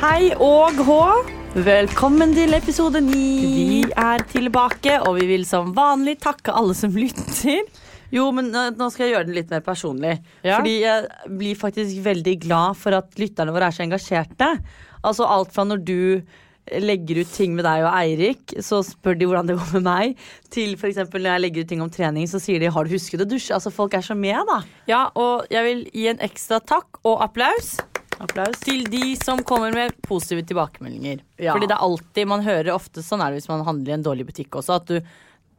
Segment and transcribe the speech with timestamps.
[0.00, 1.02] Hei og hå.
[1.60, 3.24] Velkommen til episode ni.
[3.44, 7.66] Vi er tilbake, og vi vil som vanlig takke alle som lytter.
[8.08, 10.14] Jo, men nå nå skal jeg gjøre den litt mer personlig.
[10.40, 10.54] Ja.
[10.56, 14.48] Fordi jeg blir faktisk veldig glad for at lytterne våre er så engasjerte.
[15.04, 16.00] Altså alt fra når du
[16.80, 20.26] legger ut ting med deg og Eirik, så spør de hvordan det går med meg,
[20.48, 21.04] til f.eks.
[21.12, 23.52] når jeg legger ut ting om trening, så sier de 'har du husket å dusje'?
[23.52, 24.62] Altså folk er så med, da.
[24.88, 27.76] Ja, og jeg vil gi en ekstra takk og applaus
[28.20, 28.60] Applaus.
[28.60, 31.20] til de som kommer med positive tilbakemeldinger.
[31.38, 31.54] Ja.
[31.54, 34.04] Fordi det er alltid, man hører ofte sånn er det hvis man handler i en
[34.04, 35.00] dårlig butikk også, at du,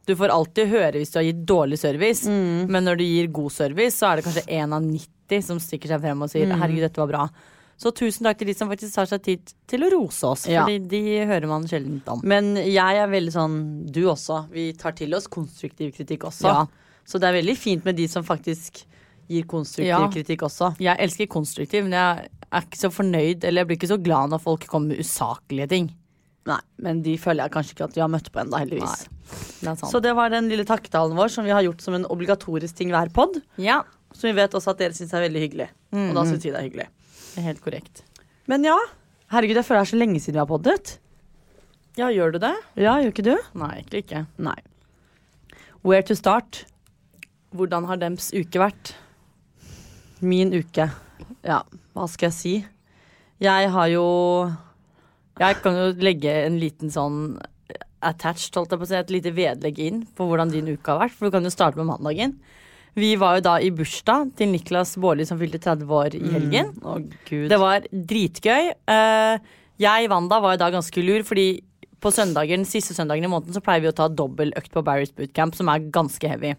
[0.06, 2.68] du får alltid høre hvis du har gitt dårlig service, Mm.
[2.70, 5.88] men når du gir god service, så er det kanskje én av 90 som stikker
[5.88, 6.58] seg frem og sier Mm.
[6.60, 7.30] 'herregud, dette var bra'.
[7.78, 10.64] Så tusen takk til de som faktisk tar seg tid til å rose oss, Ja.
[10.64, 12.20] fordi de hører man sjelden om.
[12.22, 14.48] Men jeg er veldig sånn, du også.
[14.52, 16.44] Vi tar til oss konstruktiv kritikk også.
[16.46, 16.66] Ja.
[17.04, 18.84] Så det er veldig fint med de som faktisk
[19.28, 20.08] gir konstruktiv Ja.
[20.08, 20.76] kritikk også.
[20.78, 24.32] Jeg elsker konstruktiv, men jeg er ikke så fornøyd, eller jeg blir ikke så glad
[24.32, 25.90] når folk kommer med usaklige ting.
[26.48, 29.04] Nei, Men de føler jeg kanskje ikke at vi har møtt på ennå, heldigvis.
[29.62, 29.74] Det.
[29.86, 32.90] Så det var den lille takketalen vår som vi har gjort som en obligatorisk ting
[32.90, 33.38] hver pod.
[33.56, 33.82] ja,
[34.12, 35.68] Som vi vet også at dere syns er veldig hyggelig.
[35.96, 36.88] Og da syns vi det er hyggelig.
[37.32, 38.02] det er helt korrekt.
[38.50, 38.74] Men ja,
[39.32, 40.98] herregud, jeg føler det er så lenge siden vi har poddet.
[41.96, 42.52] Ja, gjør du det?
[42.76, 43.36] Ja, gjør ikke du?
[43.62, 44.26] Nei, egentlig ikke.
[44.42, 44.58] Nei.
[45.84, 46.64] Where to start?
[47.54, 48.92] Hvordan har dems uke vært?
[50.20, 50.90] Min uke.
[51.46, 51.62] Ja,
[51.96, 52.54] hva skal jeg si?
[53.42, 54.06] Jeg har jo
[55.40, 57.38] Jeg kan jo legge en liten sånn
[58.02, 61.04] attached, holdt jeg på å si, et lite vedlegg inn på hvordan din uke har
[61.04, 61.14] vært.
[61.14, 62.34] For du kan jo starte med mandagen.
[62.98, 66.72] Vi var jo da i bursdag til Niklas Baarli som fylte 30 år i helgen.
[66.82, 66.98] Å,
[67.28, 67.46] gud.
[67.48, 68.72] Det var dritgøy.
[68.74, 71.46] Eh, jeg, Wanda, var jo da ganske lur, fordi
[72.02, 75.56] på søndagen, siste søndagen i måneden så pleier vi å ta dobbeltøkt på Barry's bootcamp,
[75.58, 76.54] som er ganske heavy.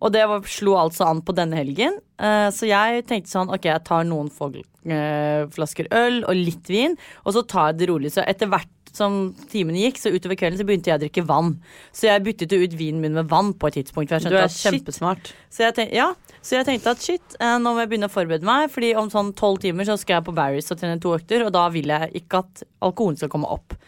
[0.00, 2.00] Og det var, slo altså an på denne helgen.
[2.22, 6.70] Uh, så jeg tenkte sånn, ok, jeg tar noen få uh, flasker øl og litt
[6.70, 8.14] vin, og så tar jeg det rolig.
[8.14, 11.54] Så etter hvert som timene gikk, så utover kvelden så begynte jeg å drikke vann.
[11.96, 14.12] Så jeg byttet ut vinen min med vann på et tidspunkt.
[14.12, 15.32] Du er kjempesmart.
[15.48, 16.10] så jeg, tenkte, ja,
[16.44, 18.68] så jeg tenkte at shit, eh, nå må jeg begynne å forberede meg.
[18.72, 21.54] Fordi om sånn tolv timer så skal jeg på Barry's og trene to økter, og
[21.56, 23.78] da vil jeg ikke at alkoholen skal komme opp.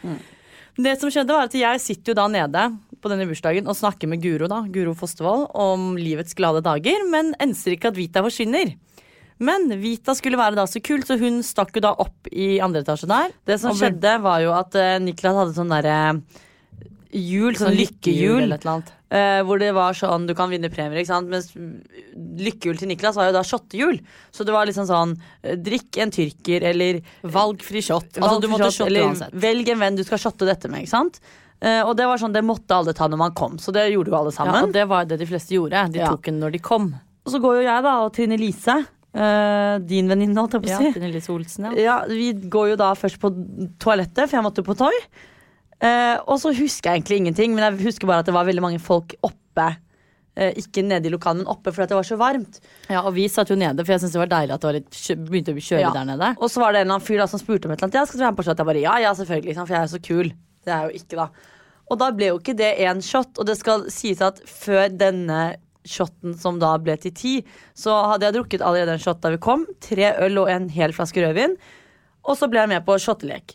[0.75, 2.65] Det som skjedde var at Jeg sitter jo da nede
[3.03, 7.35] på denne bursdagen og snakker med Guro da, Guro Fostervoll om livets glade dager, men
[7.43, 8.73] enser ikke at Vita forsvinner.
[9.45, 12.85] Men Vita skulle være da så kul, så hun stakk jo da opp i andre
[12.85, 13.35] etasje der.
[13.47, 15.99] Det som skjedde, var jo at eh, Niklas hadde sånn derre
[17.15, 18.43] hjul, sånn lykkehjul.
[18.43, 18.93] eller et eller annet.
[19.15, 21.29] Eh, hvor det var sånn du kan vinne premier, ikke sant.
[21.31, 24.01] Mens lykkehjul til Niklas var jo da shottehjul.
[24.35, 25.15] Så det var liksom sånn
[25.45, 28.19] eh, drikk en tyrker eller Valgfri shot.
[28.19, 29.39] Altså, du valg måtte shot, shotte eller.
[29.47, 31.21] Velg en venn du skal shotte dette med, ikke sant.
[31.65, 34.11] Uh, og det var sånn, det måtte alle ta når man kom, så det gjorde
[34.11, 34.67] jo alle Ja, sammen.
[34.67, 35.85] og det var det de fleste gjorde.
[35.95, 36.11] De Ja.
[36.11, 36.91] tok den når de kom.
[37.25, 38.85] Og så går jo jeg da og Trine Lise,
[39.15, 40.89] Uh, din venninne, holdt jeg på å si.
[40.97, 41.71] Trine Lise Olsen, ja.
[41.79, 43.31] Ja, vi går jo da først på
[43.79, 44.91] toalettet, for jeg måtte på toy.
[45.85, 48.65] Eh, og så husker jeg egentlig ingenting, men jeg husker bare at det var veldig
[48.65, 49.75] mange folk oppe
[50.35, 52.57] Uh, ikke nede i lokalet, men oppe fordi det var så varmt.
[52.91, 54.77] Ja, og vi satt jo nede, for jeg syntes det var deilig at det var
[54.81, 54.97] litt,
[55.29, 55.93] begynte å kjøre Ja.
[55.95, 56.31] der nede.
[56.43, 57.99] Og så var det en eller annen fyr da som spurte om et eller annet.
[58.01, 58.59] Ja, skal være med på shot?
[58.59, 60.33] Jeg bare ja, ja, selvfølgelig, liksom, for jeg er jo så kul.
[60.67, 61.29] Det er jo ikke, da.
[61.87, 65.41] Og da ble jo ikke det én shot, og det skal sies at før denne
[65.87, 67.37] shotten som da ble til ti,
[67.79, 69.69] så hadde jeg drukket allerede en shot da vi kom.
[69.79, 71.55] Tre øl og en hel flaske rødvin.
[72.27, 73.55] Og så ble jeg med på shottelek.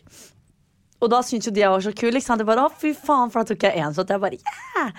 [1.00, 2.12] Og da syntes jo de jeg var så kul.
[2.16, 2.40] Liksom.
[2.40, 4.12] Det bare, å fy faen, for da tok jeg én shot.
[4.12, 4.90] Jeg bare, yeah!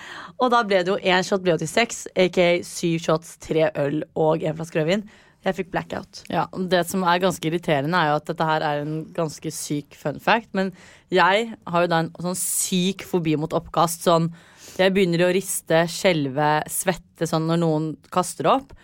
[0.41, 3.69] Og da ble det jo én shot ble jo til seks, aka syv shots, tre
[3.81, 5.05] øl og en flaske rødvin.
[5.41, 6.21] Jeg fikk blackout.
[6.29, 9.97] Ja, Det som er ganske irriterende, er jo at dette her er en ganske syk
[9.97, 10.51] fun fact.
[10.57, 10.69] Men
[11.09, 14.05] jeg har jo da en sånn syk fobi mot oppkast.
[14.05, 14.29] Sånn
[14.77, 18.75] jeg begynner å riste, skjelve, svette sånn når noen kaster opp.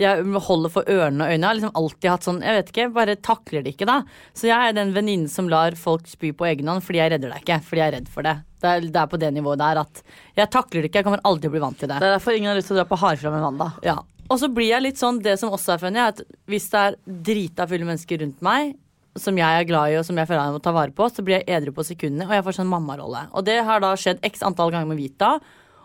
[0.00, 1.38] Jeg holder for ørene og øynene.
[1.38, 4.00] Jeg har liksom alltid hatt sånn, jeg vet ikke, bare takler det ikke, da.
[4.34, 7.34] Så jeg er den venninnen som lar folk spy på egen hånd fordi jeg redder
[7.34, 7.60] deg ikke.
[7.68, 8.36] Fordi jeg er redd for det.
[8.64, 10.02] Det er, det er på det nivået der at
[10.38, 11.02] jeg takler det ikke.
[11.02, 12.00] Jeg kommer aldri til å bli vant til det.
[12.00, 13.70] Det er derfor ingen har lyst til å dra på hardfra med Wanda.
[13.84, 13.98] Ja.
[14.32, 16.80] Og så blir jeg litt sånn, det som også er funny, er at hvis det
[16.80, 16.96] er
[17.28, 18.72] drita fulle mennesker rundt meg,
[19.20, 21.22] som jeg er glad i og som jeg føler jeg må ta vare på, så
[21.22, 23.28] blir jeg edru på sekundene, og jeg får sånn mammarolle.
[23.36, 25.36] Og det har da skjedd x antall ganger med Vita.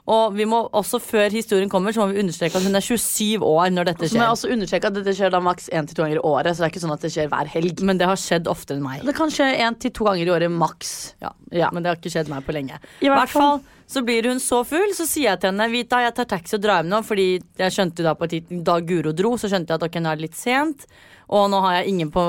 [0.09, 3.45] Og vi må også, før historien kommer, så må vi understreke at hun er 27
[3.45, 4.15] år når dette skjer.
[4.15, 6.23] Så må jeg også understreke at dette skjer da maks én til to ganger i
[6.31, 6.55] året.
[6.55, 7.83] Så det er ikke sånn at det skjer hver helg.
[7.85, 9.03] Men det har skjedd oftere enn meg.
[9.05, 10.95] Det kan skje én til to ganger i året maks.
[11.21, 11.33] Ja.
[11.53, 11.69] Ja.
[11.75, 12.79] Men det har ikke skjedd meg på lenge.
[13.05, 16.13] I hvert fall så blir hun så full, så sier jeg til henne Vita, jeg
[16.17, 19.31] tar taxi og drar hjem nå, fordi jeg skjønte da på tiden, Da Guro dro,
[19.41, 20.85] så skjønte jeg at nå er litt sent.
[21.33, 22.23] Og nå har jeg ingen på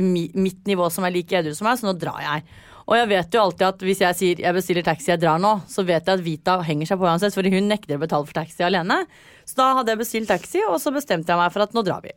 [0.00, 2.46] mi, mitt nivå som er like edru som meg, så nå drar jeg.
[2.88, 5.54] Og jeg vet jo alltid at hvis jeg sier jeg bestiller taxi, jeg drar nå,
[5.70, 8.38] så vet jeg at Vita henger seg på uansett, fordi hun nekter å betale for
[8.40, 9.02] taxi alene.
[9.46, 12.02] Så da hadde jeg bestilt taxi, og så bestemte jeg meg for at nå drar
[12.04, 12.14] vi.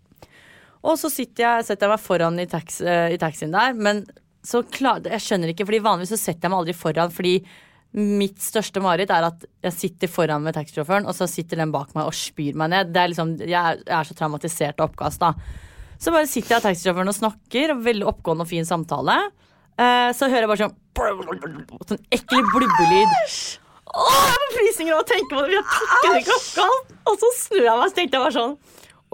[0.85, 4.03] Og så jeg, setter jeg meg foran i, tax, eh, i taxien der, men
[4.45, 7.37] så klar, jeg skjønner ikke, fordi vanligvis så setter jeg meg aldri foran, fordi
[7.95, 11.93] mitt største mareritt er at jeg sitter foran med taxisjåføren, og så sitter den bak
[11.95, 12.91] meg og spyr meg ned.
[12.91, 15.31] Er liksom, jeg, er, jeg er så traumatisert av oppkast, da.
[15.95, 19.15] Så bare sitter jeg og taxisjåføren og snakker, og veldig oppgående og fin samtale.
[19.75, 20.75] Eh, så hører jeg bare sånn
[21.89, 23.15] Sånn ekkel blubbelyd.
[23.95, 25.49] Åh, jeg får frysninger av å tenke på det!
[25.51, 26.67] Vi har takker i klokka!
[27.11, 28.55] Og så snur jeg meg, så tenkte jeg bare sånn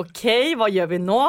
[0.01, 0.23] OK,
[0.57, 1.19] hva gjør vi nå?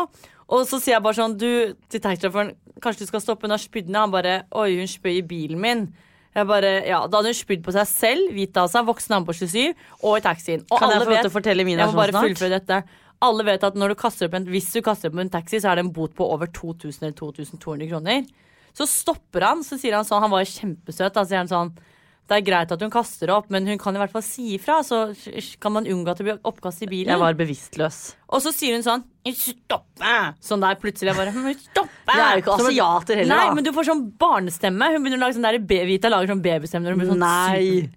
[0.52, 3.60] Og så sier jeg bare sånn, du, til taxisjåføren, kanskje du skal stoppe, hun har
[3.60, 3.98] spydd ned.
[4.04, 5.84] Han bare, oi, hun spøy i bilen min.
[6.32, 9.28] Jeg bare, ja, Da hadde hun spydd på seg selv, hvit av seg, voksen dame
[9.28, 10.64] på 27, og i taxien.
[10.70, 12.28] Og Kan jeg få lov til å fortelle min Jeg må versjon bare snart?
[12.30, 12.80] fullføre dette.
[13.22, 15.84] Alle vet at når du en, hvis du kaster opp en taxi, så er det
[15.86, 18.24] en bot på over 2000 eller 2200 kroner.
[18.76, 21.74] Så stopper han, så sier han sånn, han var jo kjempesøt, da sier han sånn
[22.30, 24.78] det er greit at hun kaster opp, men hun kan i hvert fall si ifra,
[24.86, 25.00] så
[25.60, 27.10] kan man unngå at det blir oppkast i bilen.
[27.10, 27.98] Jeg var bevisstløs.
[28.32, 30.00] Og så sier hun sånn Stopp!
[30.42, 31.12] Sånn der plutselig.
[31.18, 31.90] Bare Stopp!
[32.08, 33.56] Jeg er jo ikke asiater heller, Nei, da.
[33.58, 34.88] men du får sånn barnestemme.
[34.94, 35.58] Hun begynner å lage sånn der
[35.90, 37.90] Vita lager sånn babystemme når hun blir sånn Nei.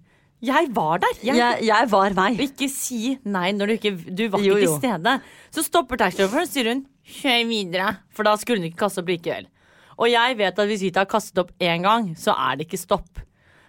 [0.46, 1.16] Jeg var der.
[1.24, 2.40] Jeg, Jeg, jeg var meg.
[2.44, 5.16] Ikke si nei når du ikke Du var ikke til stede.
[5.54, 6.84] Så stopper taxisjåføren, sier hun
[7.16, 7.88] kjør videre.
[8.14, 9.48] For da skulle hun ikke kaste opp likevel.
[9.98, 12.78] Og jeg vet at hvis Vita har kastet opp én gang, så er det ikke
[12.82, 13.22] stopp.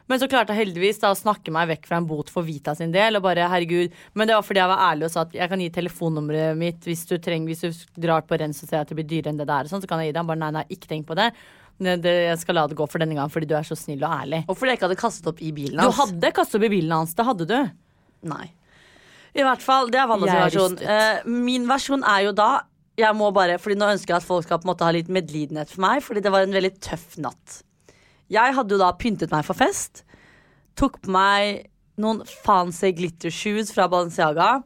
[0.07, 2.71] Men så klarte jeg heldigvis da å snakke meg vekk fra en bot for Vita
[2.75, 3.17] sin del.
[3.19, 5.59] Og bare, herregud Men det var fordi jeg var ærlig og sa at jeg kan
[5.59, 8.95] gi telefonnummeret mitt hvis du trenger Hvis du drar på rens og ser at det
[8.95, 10.21] blir dyrere enn det der, og sånn, så kan jeg gi det.
[10.23, 11.33] Han bare nei, nei, ikke tenk på det.
[11.79, 14.03] Det- det- Jeg skal la det gå for denne gang fordi du er så snill
[14.03, 14.45] og ærlig.
[14.47, 15.95] Og fordi jeg ikke hadde kastet opp i bilen hans.
[15.95, 17.13] Du hadde kastet opp i bilen hans.
[17.13, 17.71] Det hadde du.
[18.23, 18.51] Nei.
[19.35, 20.81] I hvert fall, det er Vannas er versjon.
[20.81, 22.61] Eh, min versjon er jo da
[22.97, 25.09] jeg må bare, fordi Nå ønsker jeg at folk skal på en måte ha litt
[25.13, 27.61] medlidenhet for meg, fordi det var en veldig tøff natt.
[28.33, 30.03] Jeg hadde jo da pyntet meg for fest.
[30.77, 31.67] Tok på meg
[32.01, 34.57] noen fancy glitter shoes fra Balenciaga.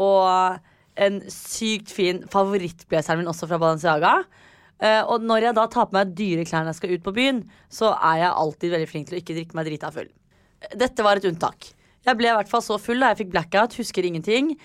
[0.00, 4.14] Og en sykt fin favorittblazeren min også fra Balenciaga.
[4.82, 7.14] Uh, og når jeg da tar på meg dyre klær når jeg skal ut på
[7.14, 10.08] byen, så er jeg alltid veldig flink til å ikke drikke meg drita full.
[10.78, 11.70] Dette var et unntak.
[12.02, 14.56] Jeg ble i hvert fall så full da jeg fikk blackout, husker ingenting.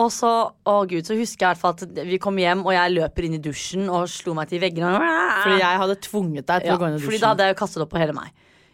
[0.00, 0.28] Og så
[0.64, 3.90] å gud, så husker jeg at vi kom hjem, og jeg løper inn i dusjen
[3.92, 4.94] og slo meg til veggene.
[5.42, 7.10] Fordi jeg hadde tvunget deg til ja, å gå inn i dusjen.
[7.10, 8.32] fordi da hadde jeg kastet opp på hele meg.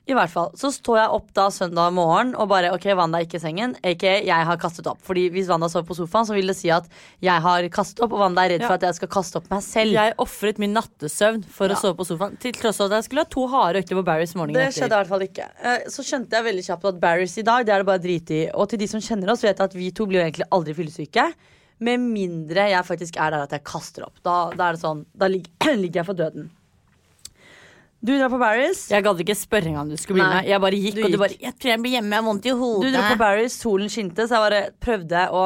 [0.09, 3.27] I hvert fall, Så står jeg opp da søndag morgen og bare ok, Wanda er
[3.27, 3.75] ikke i sengen.
[3.85, 5.03] Aka jeg har kastet opp.
[5.05, 6.87] Fordi hvis Wanda sover på sofaen, så vil det si at
[7.21, 8.69] jeg har kastet opp, og Wanda er redd Ja.
[8.71, 9.93] for at jeg skal kaste opp meg selv.
[9.93, 11.75] Jeg ofret min nattesøvn for Ja.
[11.75, 12.39] å sove på sofaen.
[12.41, 14.81] Til tross for at jeg skulle ha to harde økter på Barry's morgen Det etter.
[14.81, 15.51] skjedde i hvert fall ikke.
[15.63, 18.31] Eh, Så skjønte jeg veldig kjapt at Barry's i dag, det er det bare drit
[18.31, 18.51] i.
[18.55, 21.35] Og til de som kjenner oss, vet at vi to blir jo egentlig aldri fyllesyke.
[21.81, 24.15] Med mindre jeg faktisk er der at jeg kaster opp.
[24.25, 26.51] Da, da er det sånn, da ligger, ligger jeg for døden.
[28.05, 28.85] Du drar på Barry's.
[28.93, 30.49] Jeg gadd ikke spørre engang om du skulle bli Nei, med.
[30.53, 31.19] Jeg bare gikk, du og du gikk.
[31.25, 32.93] bare 'Jeg tror jeg blir hjemme, jeg har vondt i Du hodet'.
[32.95, 35.43] dro på Barry's, solen skinte, så jeg bare prøvde å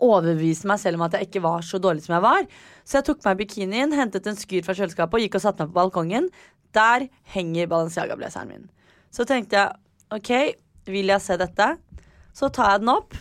[0.00, 2.46] overbevise meg selv om at jeg ikke var så dårlig som jeg var.
[2.84, 5.72] Så jeg tok meg bikinien, hentet en skyr fra kjøleskapet og gikk og satte meg
[5.72, 6.28] på balkongen.
[6.72, 8.70] Der henger Balenciaga-blazeren min.
[9.10, 9.72] Så tenkte jeg
[10.12, 10.54] OK,
[10.86, 11.78] vil jeg se dette?
[12.34, 13.14] Så tar jeg den opp.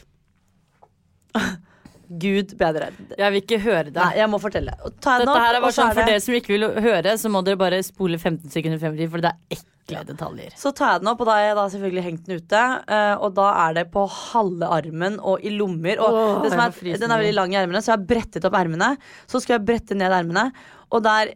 [2.10, 2.88] Gud bedre.
[3.20, 3.98] Jeg vil ikke høre det.
[4.00, 4.74] Nei, jeg må fortelle.
[4.98, 7.30] Ta Dette opp, her er bare sånn er For dere som ikke vil høre, så
[7.30, 10.56] må dere bare spole 15 sekunder frem i tid, for det er ekle detaljer.
[10.58, 12.63] Så tar jeg den opp, og da har jeg da selvfølgelig hengt den ute.
[12.98, 16.01] eh, og da er det på halve armen og i lommer.
[16.01, 18.50] Og Åh, det som er, den er veldig lang i ermene, så jeg har brettet
[18.50, 18.89] opp ermene.
[19.30, 20.50] Så skal jeg brette ned ermene,
[20.89, 21.36] og der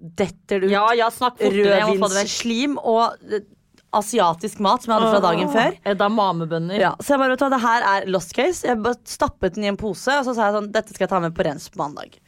[0.00, 3.42] detter det ut Ja, ja, det rødvinsslim og eh,
[3.96, 5.76] asiatisk mat som jeg hadde fra dagen før.
[5.92, 6.78] Edamamebønner.
[6.80, 8.66] Ja, så jeg bare, vet du hva, det her er lost case.
[8.68, 11.12] Jeg bare stappet den i en pose, og så sa jeg sånn, dette skal jeg
[11.12, 12.18] ta med på rens på mandag.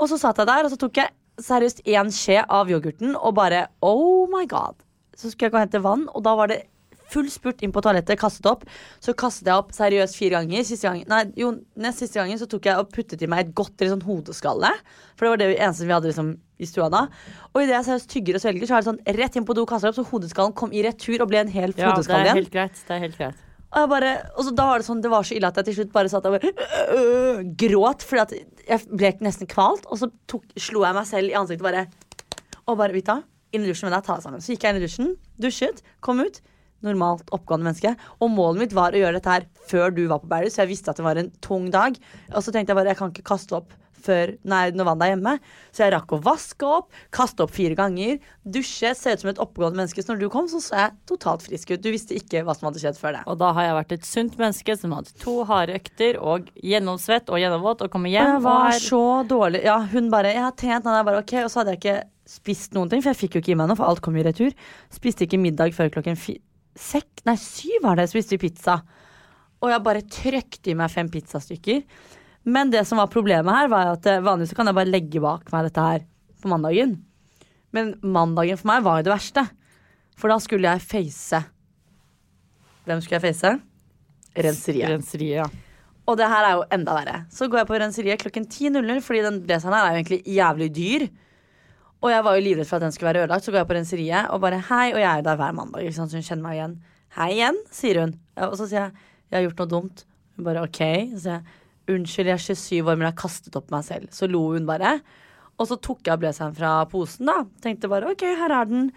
[0.00, 3.36] Og så satt jeg der, og så tok jeg seriøst én skje av yoghurten, og
[3.38, 4.76] bare oh my god.
[5.16, 6.62] Så skulle jeg gå og hente vann, og da var det
[7.12, 8.64] full spurt inn på toalettet, kastet opp.
[9.04, 10.64] Så kastet jeg opp seriøst fire ganger.
[10.66, 13.54] Siste gang, nei, jo, nest siste gangen så tok jeg og puttet i meg et
[13.58, 14.72] godt sånn hodeskalle.
[15.14, 17.04] For det var det eneste vi hadde liksom i stua da.
[17.52, 19.64] Og idet jeg seriøst tygger og svelger, så er det sånn rett inn på do,
[19.68, 22.42] kaster opp, så hodeskallen kom i retur og ble en hel Ja, hodeskalle igjen.
[22.42, 22.84] helt greit.
[22.86, 23.40] Det er helt greit.
[23.72, 25.76] Og, bare, og så da var det sånn, det var så ille at jeg til
[25.80, 28.04] slutt bare satt og bare, øh, øh, gråt.
[28.04, 29.86] Fordi jeg ble nesten kvalt.
[29.88, 31.86] Og så tok, slo jeg meg selv i ansiktet bare
[32.68, 34.42] Og bare, Vita, inn i dusjen med deg, ta deg sammen.
[34.44, 36.42] Så gikk jeg inn i dusjen, dusjet, kom ut.
[36.82, 37.94] Normalt oppgående menneske.
[38.20, 40.72] Og målet mitt var å gjøre dette her før du var på Barry, så jeg
[40.74, 41.94] visste at det var en tung dag.
[42.34, 43.72] Og så tenkte jeg bare, jeg kan ikke kaste opp
[44.02, 45.32] før, nei, når vannet er hjemme.
[45.70, 49.38] Så jeg rakk å vaske opp, kaste opp fire ganger, dusje, se ut som et
[49.38, 50.02] oppegående menneske.
[50.02, 51.84] Så når du kom, så så jeg totalt frisk ut.
[51.84, 53.22] Du visste ikke hva som hadde skjedd før det.
[53.30, 57.30] Og da har jeg vært et sunt menneske som hadde to harde økter og gjennomsvett
[57.30, 58.32] og gjennomvåt og kommer Og hjem.
[58.34, 59.62] jeg var og så dårlig.
[59.70, 61.34] Ja, hun bare 'Jeg har trent', og jeg bare ok.
[61.44, 63.68] Og så hadde jeg ikke spist noen ting, for jeg fikk jo ikke i meg
[63.68, 64.50] noe, for alt kom i retur.
[64.90, 66.40] Spiste ikke middag før klokken fi
[66.78, 68.08] sek, nei, syv var det.
[68.10, 68.80] Spiste vi pizza.
[69.62, 71.82] Og jeg bare trøkte i meg fem pizzastykker.
[72.42, 75.52] Men det som var problemet her, var at eh, vanligvis kan jeg bare legge bak
[75.54, 76.06] meg dette her
[76.42, 76.96] på mandagen.
[77.72, 79.44] Men mandagen for meg var jo det verste.
[80.18, 81.38] For da skulle jeg face
[82.82, 83.52] Hvem skulle jeg face?
[84.42, 84.90] Renseriet.
[84.90, 85.46] Renseriet, ja.
[86.10, 87.18] Og det her er jo enda verre.
[87.30, 90.68] Så går jeg på renseriet klokken 10.00, fordi den blazeren her er jo egentlig jævlig
[90.74, 91.04] dyr.
[92.02, 93.76] Og jeg var jo livredd for at den skulle være ødelagt, så går jeg på
[93.78, 96.76] renseriet og bare hei, og jeg er der hver mandag, så hun kjenner meg igjen.
[97.14, 98.14] Hei igjen, sier hun.
[98.48, 100.02] Og så sier jeg jeg har gjort noe dumt.
[100.36, 100.80] Hun bare ok.
[101.14, 104.10] Så sier jeg unnskyld, jeg er 27 år, men jeg har kastet opp meg selv.
[104.12, 104.96] Så lo hun bare.
[105.56, 107.38] Og så tok jeg blazeren fra posen, da.
[107.64, 108.90] Tenkte bare ok, her er den.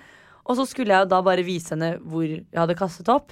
[0.46, 3.32] Og så skulle jeg da bare vise henne hvor jeg hadde kastet opp.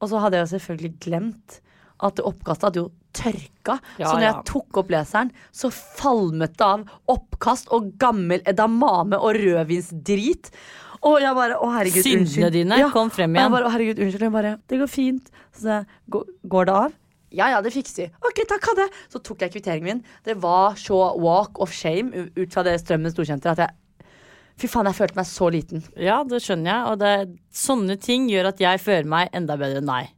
[0.00, 1.58] Og så hadde jeg jo selvfølgelig glemt
[2.04, 3.78] at det oppkastet hadde jo tørka.
[3.98, 4.30] Ja, så når ja.
[4.32, 10.50] jeg tok opp leseren, så falmet det av oppkast og gammel edamame og rødvinsdrit.
[11.04, 12.52] Og jeg bare Å, herregud, Syndene unnskyld.
[12.54, 13.52] dine kom frem Og jeg igjen.
[13.52, 14.22] bare, å, herregud, unnskyld.
[14.28, 15.30] Jeg bare Det går fint.
[15.52, 16.92] Så jeg, "Går- går det av?
[17.30, 18.12] Ja, ja, det fikser vi.
[18.22, 18.90] Ok, takk, ha det.
[19.10, 20.04] Så tok jeg kvitteringen min.
[20.24, 23.70] Det var så walk of shame ut fra det Strømmen storkjente at jeg
[24.56, 25.82] Fy faen, jeg følte meg så liten.
[25.96, 26.92] Ja, det skjønner jeg.
[26.92, 30.08] Og det, sånne ting gjør at jeg føler meg enda bedre enn deg.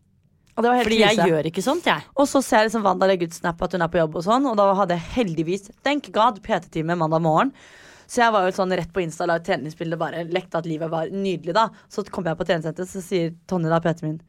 [0.57, 2.05] Og det var helt Fordi jeg gjør ikke sånt, jeg.
[2.17, 4.25] Og så ser jeg liksom Wanda legge ut snap at hun er på jobb, og
[4.25, 7.53] sånn Og da hadde jeg heldigvis, thank god, PT-time mandag morgen.
[8.07, 10.91] Så jeg var jo sånn rett på Insta, la ut treningsbilde, bare lekte at livet
[10.93, 11.69] var nydelig, da.
[11.91, 14.21] Så kom jeg på treningssenteret, så sier Tonje, da, PT-en min,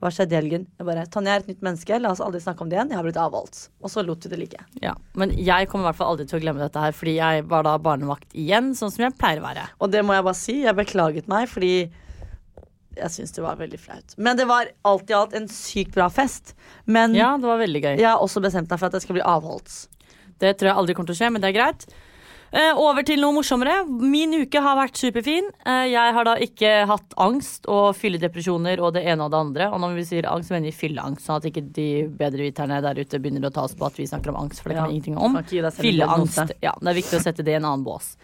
[0.00, 0.64] hva skjedde i helgen?
[0.76, 2.90] Jeg bare, Tonje er et nytt menneske, la oss aldri snakke om det igjen.
[2.92, 3.60] Jeg har blitt avholdt.
[3.84, 4.64] Og så lot vi det ligge.
[4.82, 4.96] Ja.
[5.16, 7.68] Men jeg kommer i hvert fall aldri til å glemme dette her, fordi jeg var
[7.68, 9.68] da barnevakt igjen, sånn som jeg pleier å være.
[9.80, 11.74] Og det må jeg bare si, jeg beklaget meg, fordi
[12.96, 14.14] jeg syns det var veldig flaut.
[14.18, 16.54] Men det var alt i alt en sykt bra fest.
[16.86, 17.96] Men Ja, det var veldig gøy.
[17.98, 19.86] jeg har også bestemt meg for at det skal bli avholds.
[20.38, 21.86] Det tror jeg aldri kommer til å skje, men det er greit.
[22.56, 23.82] Eh, over til noe morsommere.
[23.88, 25.48] Min uke har vært superfin.
[25.66, 29.66] Eh, jeg har da ikke hatt angst og fylledepresjoner og det ene og det andre.
[29.74, 33.18] Og når vi sier angst, mener vi fylleangst, sånn at ikke de bedreviterne der ute
[33.18, 34.94] begynner å ta oss på at vi snakker om angst, for det kan Ja, vi
[35.00, 35.36] ingenting om.
[35.42, 36.52] Fylleangst.
[36.62, 38.14] Ja, det er viktig å sette det i en annen bås.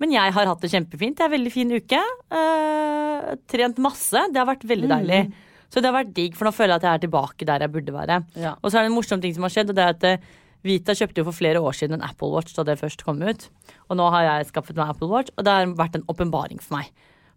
[0.00, 1.16] Men jeg har hatt det kjempefint.
[1.18, 2.00] Det er en veldig fin uke.
[2.32, 4.22] Uh, trent masse.
[4.32, 5.22] Det har vært veldig deilig.
[5.70, 7.70] Så det har vært digg, for nå føler jeg at jeg er tilbake der jeg
[7.76, 8.16] burde være.
[8.42, 8.56] Ja.
[8.58, 10.24] Og så er det en morsom ting som har skjedd, og det er at eh,
[10.66, 13.46] Vita kjøpte jo for flere år siden en Apple Watch da det først kom ut.
[13.88, 16.80] Og nå har jeg skaffet meg Apple Watch, og det har vært en åpenbaring for
[16.80, 16.90] meg.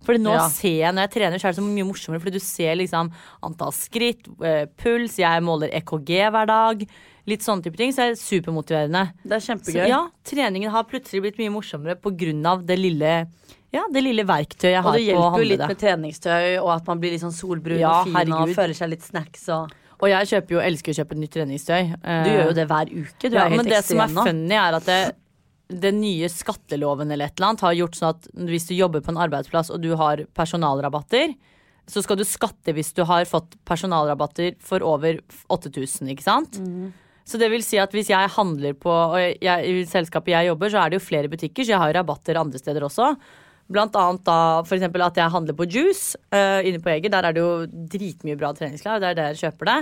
[0.04, 0.48] Fordi nå Ja.
[0.52, 3.12] ser jeg, når jeg trener, så er det så mye morsommere, fordi du ser liksom
[3.44, 6.84] antall skritt, eh, puls, jeg måler EKG hver dag.
[7.30, 9.04] Litt sånne type ting, så er det supermotiverende.
[9.24, 9.86] Det er Så, kjempegøy.
[9.88, 12.12] ja, treningen har plutselig blitt mye morsommere på
[12.46, 13.14] av det lille,
[13.74, 16.70] ja, det lille verktøyet jeg Og handle det på hjelper jo litt med treningstøy, og
[16.76, 19.72] at man blir litt sånn solbrun Ja, og fin og føler seg litt snacks og
[20.04, 21.96] Og jeg kjøper jo, elsker å kjøpe nytt treningstøy.
[22.04, 23.30] Du gjør jo det hver uke.
[23.30, 25.16] Du ja, er helt men det som er funny, er at det,
[25.72, 29.14] den nye skatteloven eller et eller annet har gjort sånn at hvis du jobber på
[29.14, 31.34] en arbeidsplass og du har personalrabatter,
[31.88, 36.60] så skal du skatte hvis du har fått personalrabatter for over 8000, ikke sant?
[37.24, 38.94] Så det vil si at hvis jeg handler på
[39.40, 41.98] jeg, i selskapet jeg jobber, så er det jo flere butikker, så jeg har jo
[42.00, 43.14] rabatter andre steder også.
[43.72, 47.14] Blant annet da eksempel at jeg handler på Juice uh, inne på Eger.
[47.14, 47.54] Der er det jo
[47.94, 49.00] dritmye bra treningsklær.
[49.00, 49.78] Det er der jeg kjøper det.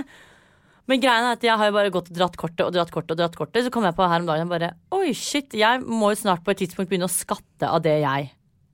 [0.90, 3.14] Men greien er at jeg har jo bare gått og dratt kortet og dratt kortet
[3.14, 3.66] og dratt kortet.
[3.66, 6.46] Så kom jeg på her om dagen og bare Oi, shit, jeg må jo snart
[6.46, 8.30] på et tidspunkt begynne å skatte av det jeg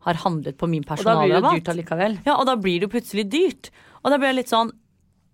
[0.07, 1.25] har handlet på min personalrabatt.
[1.25, 2.19] Og da blir det dyrt allikevel.
[2.29, 3.73] Ja, og da blir det jo plutselig dyrt.
[4.03, 4.73] Og da blir jeg litt sånn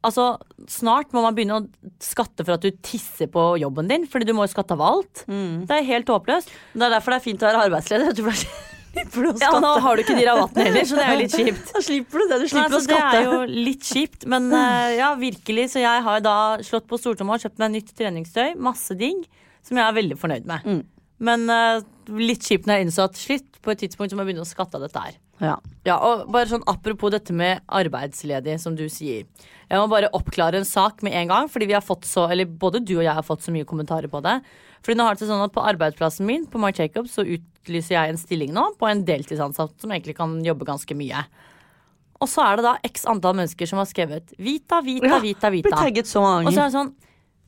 [0.05, 0.27] Altså,
[0.71, 4.35] snart må man begynne å skatte for at du tisser på jobben din, fordi du
[4.37, 5.25] må jo skatte av alt.
[5.31, 5.65] Mm.
[5.69, 6.53] Det er helt håpløst.
[6.75, 8.15] Det er derfor det er fint å være arbeidsleder.
[8.17, 8.23] Du
[8.95, 11.23] slipper du å Ja, nå har du ikke de rabattene heller, så det er jo
[11.23, 11.73] litt kjipt.
[11.73, 12.41] Da slipper du det.
[12.43, 15.71] Du Nei, slipper så å det er jo litt kjipt, men eh, ja, virkelig.
[15.75, 18.55] Så jeg har da slått på stortromma og kjøpt meg nytt treningstøy.
[18.69, 19.25] Masse digg,
[19.65, 20.69] som jeg er veldig fornøyd med.
[20.69, 20.83] Mm.
[21.25, 21.81] Men uh,
[22.21, 24.49] litt kjipt når jeg innså at slitt på et tidspunkt så må jeg begynne å
[24.49, 25.19] skatte av dette her.
[25.43, 25.57] Ja.
[25.87, 29.27] Ja, og bare sånn Apropos dette med arbeidsledig, som du sier.
[29.71, 32.47] Jeg må bare oppklare en sak med en gang, fordi vi har fått så, eller
[32.47, 34.39] både du og jeg har fått så mye kommentarer på det.
[34.85, 37.97] Fordi nå har det seg sånn at På arbeidsplassen min på Mark Jacobs så utlyser
[37.97, 41.25] jeg en stilling nå på en deltidsansatt som egentlig kan jobbe ganske mye.
[42.23, 45.73] Og så er det da x antall mennesker som har skrevet Vita, Vita, Vita, Vita.
[45.75, 46.93] Ja, så Og så er det sånn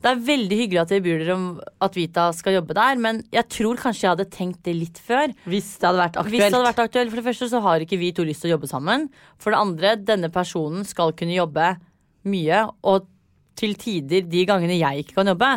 [0.03, 1.47] Det er veldig hyggelig at dere bryr dere om
[1.87, 5.33] at Vita skal jobbe der, men jeg tror kanskje jeg hadde tenkt det litt før.
[5.49, 8.01] Hvis det hadde vært Hvis det hadde vært aktuelt For det første så har ikke
[8.01, 9.09] vi to lyst til å jobbe sammen.
[9.41, 11.77] For det andre, denne personen skal kunne jobbe
[12.29, 13.07] mye, og
[13.57, 15.55] til tider de gangene jeg ikke kan jobbe.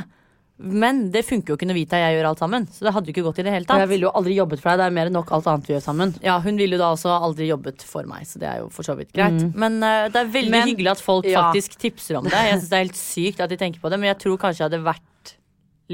[0.60, 2.66] Men det funker jo ikke når Vita og jeg gjør alt sammen.
[2.68, 4.60] Så det hadde jo ikke gått i det hele Og jeg ville jo aldri jobbet
[4.60, 4.82] for deg.
[4.82, 6.12] Det er mer enn nok alt annet vi gjør sammen.
[6.26, 8.88] Ja, Hun ville jo da også aldri jobbet for meg, så det er jo for
[8.88, 9.40] så vidt greit.
[9.56, 11.46] Men uh, det er veldig Men- hyggelig at folk ja.
[11.48, 12.36] faktisk tipser om det.
[12.36, 14.66] Jeg synes det er helt sykt at de tenker på det, men jeg tror kanskje
[14.66, 15.34] jeg hadde vært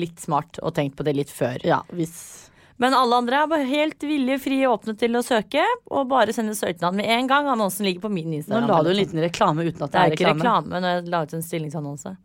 [0.02, 1.62] litt smart og tenkt på det litt før.
[1.64, 2.45] Ja, hvis
[2.78, 5.64] Men alle andre er helt villige, frie, åpne til å søke.
[5.92, 7.48] Og bare sende søknad med en gang.
[7.48, 8.66] Annonsen ligger på min Instagram.
[8.68, 10.42] Nå la du en liten reklame uten at Det er ikke reklame.
[10.44, 12.16] reklame når jeg la ut en stillingsannonse.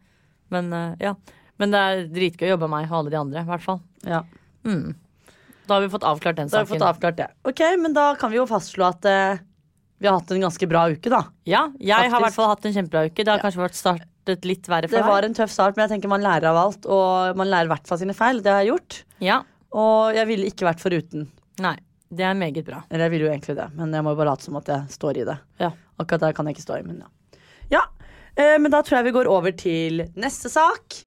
[0.51, 1.15] Men eh, ja.
[1.61, 3.81] Men det er dritgøy å jobbe med meg og alle de andre, i hvert fall.
[4.09, 4.23] Ja.
[4.65, 7.29] Da har vi fått avklart den Da har vi fått avklart det.
[7.47, 9.39] Ok, men da kan vi jo fastslå at eh,
[10.01, 11.21] vi har hatt en ganske bra uke, da.
[11.47, 13.23] Ja, jeg har i hvert fall hatt en kjempebra uke.
[13.23, 13.45] Det har Ja.
[13.45, 16.23] kanskje vært startet litt verre for Det var en tøff start, men jeg tenker man
[16.25, 16.87] lærer av alt.
[16.87, 18.41] Og man lærer i hvert fall sine feil.
[18.43, 19.03] Det har jeg gjort.
[19.21, 19.43] Ja.
[19.77, 21.29] Og jeg ville ikke vært foruten.
[21.63, 21.77] Nei,
[22.11, 22.83] det er meget bra.
[22.91, 24.97] Eller jeg ville jo egentlig det, men jeg må jo bare late som at jeg
[24.97, 25.39] står i det.
[25.63, 25.71] Ja.
[26.01, 27.13] Akkurat der kan jeg ikke stå i, men ja.
[27.71, 27.85] Ja,
[28.35, 31.03] eh, men da tror jeg vi går over til neste sak.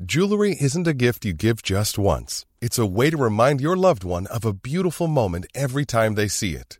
[0.00, 2.46] Jewelry isn't a gift you give just once.
[2.62, 6.26] It's a way to remind your loved one of a beautiful moment every time they
[6.26, 6.79] see it.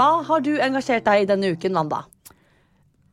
[0.00, 2.06] Hva har du engasjert deg i denne uken, Wanda?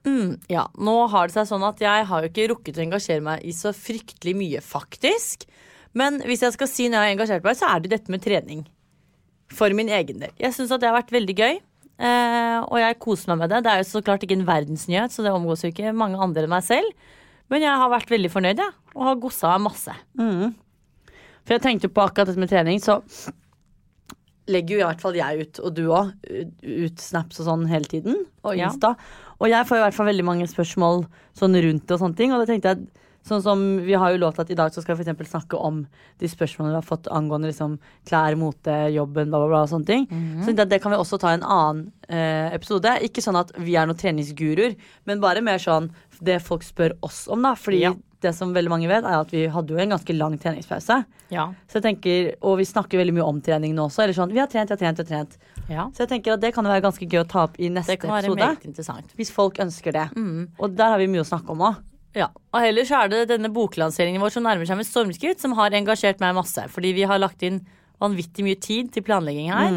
[0.07, 3.23] Mm, ja, nå har det seg sånn at jeg har jo ikke rukket å engasjere
[3.25, 5.43] meg i så fryktelig mye, faktisk.
[5.97, 8.23] Men hvis jeg skal si når jeg har engasjert meg, så er det dette med
[8.23, 8.61] trening.
[9.51, 10.31] For min egen del.
[10.39, 11.59] Jeg syns at det har vært veldig gøy.
[11.97, 13.59] Eh, og jeg koser meg med det.
[13.65, 16.45] Det er jo så klart ikke en verdensnyhet, så det omgås jo ikke mange andre
[16.47, 17.09] enn meg selv.
[17.51, 18.77] Men jeg har vært veldig fornøyd, jeg.
[18.77, 19.97] Ja, og har gossa masse.
[21.43, 23.01] For jeg tenkte på akkurat dette med trening, så
[24.47, 26.13] legger jo i hvert fall jeg ut, og du òg,
[26.63, 28.25] ut snaps og sånn hele tiden.
[28.43, 28.69] Og Ja.
[28.69, 28.95] Insta.
[29.39, 31.05] Og jeg får i hvert fall veldig mange spørsmål
[31.37, 32.31] sånn rundt og sånne ting.
[32.33, 32.87] Og da tenkte jeg
[33.27, 35.85] Sånn som Vi har jo lovt at i dag så skal vi for snakke om
[36.21, 39.61] de spørsmålene vi har fått angående liksom klær, mote, jobben, bla, bla, bla.
[39.65, 40.07] og sånne ting.
[40.45, 42.87] Så det, det kan vi også ta i en annen eh, episode.
[43.03, 47.27] Ikke sånn at vi er noen treningsguruer, men bare mer sånn det folk spør oss
[47.27, 47.53] om, da.
[47.55, 47.93] Fordi Ja.
[48.21, 50.95] Det som veldig mange vet, er at vi hadde jo en ganske lang treningspause.
[51.29, 51.47] Ja.
[51.69, 54.03] Så jeg tenker, Og vi snakker veldig mye om trening nå også.
[54.03, 55.37] Eller sånn, vi har trent, vi har trent, vi har trent.
[55.69, 55.85] ja.
[55.93, 57.93] Så jeg tenker at det kan jo være ganske gøy å ta opp i neste
[57.93, 58.41] Det kan være episode.
[58.47, 59.13] meget interessant.
[59.17, 60.07] Hvis folk ønsker det.
[60.59, 61.75] Og der har vi mye å snakke om òg.
[62.15, 65.69] Ja, og ellers er det denne boklanseringen vår som nærmer seg med stormskritt, som har
[65.77, 66.63] engasjert meg masse.
[66.73, 67.59] Fordi vi har lagt inn
[68.01, 69.69] vanvittig mye tid til planlegging her.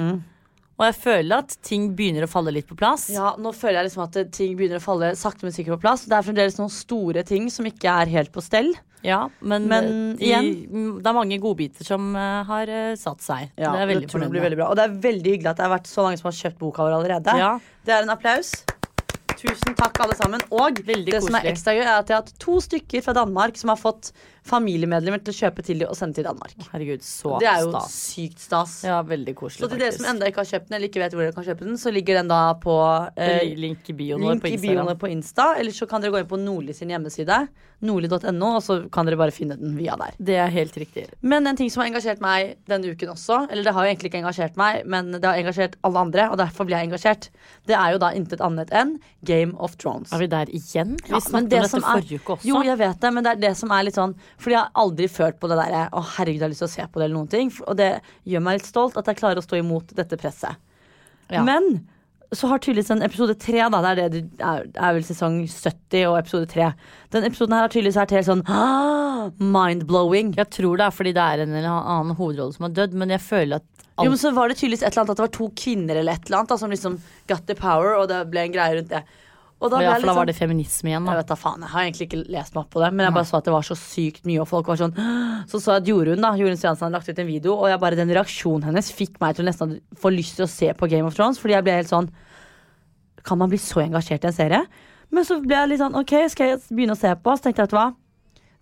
[0.80, 3.10] Og jeg føler at ting begynner å falle litt på plass.
[3.12, 6.06] Ja, nå føler jeg liksom at ting begynner å falle sakte, men sikkert på plass.
[6.08, 8.72] Det er fremdeles noen store ting som ikke er helt på stell.
[9.04, 10.48] Ja, men, Men eh, igjen,
[11.00, 13.52] det er mange godbiter som eh, har eh, satt seg.
[13.60, 14.66] Ja, det er veldig fornøyd blir med.
[14.66, 16.88] Og det er veldig hyggelig at det har vært så mange som har kjøpt boka
[16.88, 17.36] vår allerede.
[17.40, 17.54] Ja.
[17.84, 18.52] Det er en applaus.
[19.40, 20.42] Tusen takk, alle sammen.
[20.52, 23.16] Og Veldig det som er ekstra gøy, er at jeg har hatt to stykker fra
[23.16, 24.12] Danmark som har fått
[24.46, 26.54] familiemedlemmer til å kjøpe til dem og sende til Danmark.
[26.72, 27.40] Herregud, så stas.
[27.42, 27.96] Det er jo stas.
[28.14, 28.76] sykt stas.
[28.88, 30.10] Ja, veldig koselig, Så til dere som faktisk.
[30.14, 32.14] enda ikke har kjøpt den, eller ikke vet hvor dere kan kjøpe den, så ligger
[32.20, 32.76] den da på
[33.16, 34.92] eh, Link i bioen link på Instagram.
[34.98, 35.54] på Insta.
[35.60, 37.48] Eller så kan dere gå inn på Nordli sin hjemmeside,
[37.80, 40.12] nordli.no, og så kan dere bare finne den via der.
[40.20, 41.06] Det er helt riktig.
[41.22, 44.10] Men en ting som har engasjert meg denne uken også, eller det har jo egentlig
[44.12, 47.30] ikke engasjert meg, men det har engasjert alle andre, og derfor blir jeg engasjert,
[47.66, 50.12] det er jo da intet annet enn Game of Thrones.
[50.12, 50.96] Er vi der igjen?
[51.06, 52.48] Vi Ja, snakket om dette forrige uke også.
[52.52, 54.82] Jo, jeg vet det, men det er det som er litt sånn Fordi jeg har
[54.82, 57.06] aldri følt på det derre Å, herregud, jeg har lyst til å se på det,
[57.06, 57.54] eller noen ting.
[57.68, 57.92] Og det
[58.28, 60.60] gjør meg litt stolt at jeg klarer å stå imot dette presset.
[61.30, 61.44] Ja.
[61.46, 61.82] Men
[62.32, 65.40] så har tydeligvis en episode tre, da, det er, det, det er, er vel sesong
[65.50, 66.68] 70 og episode tre.
[67.14, 70.36] Den episoden her har tydeligvis vært helt sånn ah, mind-blowing.
[70.38, 73.14] Jeg tror det er fordi det er en eller annen hovedrolle som har dødd, men
[73.16, 73.66] jeg føler at
[73.98, 75.98] alt Jo, men så var det tydeligvis et eller annet at det var to kvinner
[75.98, 77.00] eller et eller annet da, som liksom
[77.32, 79.02] got the power, og det ble en greie rundt det.
[79.60, 81.68] Og da ja, for da var sånn- det feminisme igjen, Jeg vet da faen, jeg
[81.68, 83.62] har egentlig ikke lest meg opp på det, men jeg bare så at det var
[83.62, 84.94] så sykt mye, og folk var sånn
[85.46, 87.78] Så så jeg at Jorunn da, Jorunn Stiansen hadde lagt ut en video, og jeg
[87.80, 90.88] bare, den reaksjonen hennes fikk meg til å nesten få lyst til å se på
[90.88, 92.08] Game of Thrones, fordi jeg ble helt sånn
[93.22, 94.66] Kan man bli så engasjert i en serie?
[95.10, 97.34] Men så ble jeg litt sånn, ok, skal jeg begynne å se på?
[97.36, 97.94] Så tenkte jeg, vet du hva?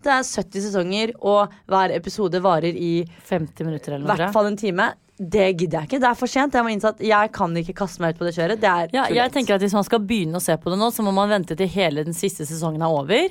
[0.03, 4.17] Det er 70 sesonger, og hver episode varer i 50 minutter eller i noe.
[4.17, 4.95] hvert fall en time.
[5.19, 5.99] Det gidder jeg ikke.
[6.01, 6.55] Det er for sent.
[6.55, 8.61] Jeg må innse at jeg kan ikke kaste meg ut på det kjøret.
[8.63, 10.93] Det er Ja, jeg tenker at Hvis man skal begynne å se på det nå,
[10.95, 13.29] så må man vente til hele den siste sesongen er over.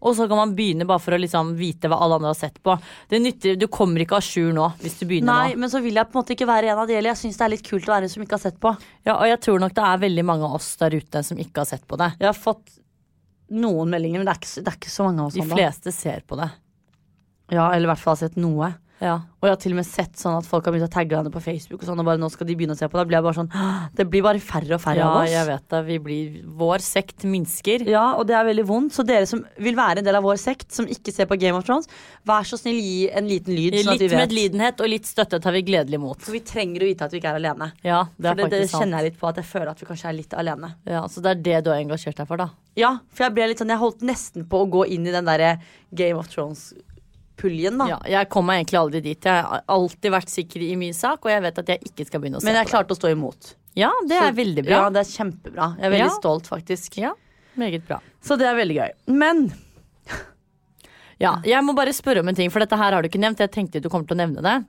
[0.00, 2.60] Og så kan man begynne bare for å liksom vite hva alle andre har sett
[2.62, 2.76] på.
[3.10, 5.58] Det nytter, Du kommer ikke à jour nå hvis du begynner Nei, nå.
[5.58, 7.10] men så vil jeg på en måte ikke være en av de heller.
[7.10, 8.72] Jeg syns det er litt kult å være en som ikke har sett på.
[9.04, 11.64] Ja, Og jeg tror nok det er veldig mange av oss der ute som ikke
[11.64, 12.12] har sett på det.
[12.22, 12.78] Jeg har fått
[13.50, 15.34] noen meldinger, men det er ikke, det er ikke så mange av oss.
[15.34, 16.48] De fleste ser på det.
[17.50, 18.70] Ja, eller i hvert fall har sett noe.
[19.00, 19.14] Ja.
[19.38, 21.30] Og jeg har til og med sett sånn at folk har begynt å tagge henne
[21.30, 21.84] på Facebook.
[21.84, 23.04] Og sånn, og bare nå skal de begynne å se på det.
[23.06, 23.50] Blir jeg bare sånn
[23.94, 25.30] Det blir bare færre og færre ja, av oss.
[25.30, 25.80] jeg vet det.
[25.86, 27.84] Vi blir, vår sekt minsker.
[27.86, 28.96] Ja, og det er veldig vondt.
[28.96, 31.54] Så dere som vil være en del av vår sekt, som ikke ser på Game
[31.54, 31.86] of Thrones,
[32.26, 33.78] vær så snill gi en liten lyd.
[33.84, 34.24] Sånn at Litt vi vet.
[34.26, 36.26] medlidenhet og litt støtte tar vi gledelig imot.
[36.26, 37.70] For vi trenger å vite at vi ikke er alene.
[37.86, 38.82] Ja, det For er det, det sant.
[38.82, 40.74] kjenner jeg litt på, at jeg føler at vi kanskje er litt alene.
[40.90, 42.50] Ja, så det er det du har engasjert deg for, da.
[42.78, 45.26] Ja, for jeg ble litt sånn Jeg holdt nesten på å gå inn i den
[45.26, 45.56] derre
[45.94, 46.28] Game of
[47.38, 47.86] Thrones-puljen, da.
[47.88, 49.20] Ja, jeg kom meg egentlig aldri dit.
[49.24, 52.20] Jeg har alltid vært sikker i min sak, og jeg vet at jeg ikke skal
[52.20, 52.74] begynne å se Men jeg på det.
[52.74, 53.54] klarte å stå imot.
[53.78, 54.70] Ja, det er Så- veldig bra.
[54.70, 55.76] Ja, det er kjempebra.
[55.78, 56.18] Jeg er veldig Ja.
[56.18, 56.96] stolt, faktisk.
[56.98, 57.12] Ja,
[57.56, 58.00] meget bra.
[58.22, 58.90] Så det er veldig gøy.
[59.06, 59.52] Men
[61.20, 63.38] Ja, jeg må bare spørre om en ting, for dette her har du ikke nevnt.
[63.38, 64.64] Jeg tenkte du kommer til å nevne det.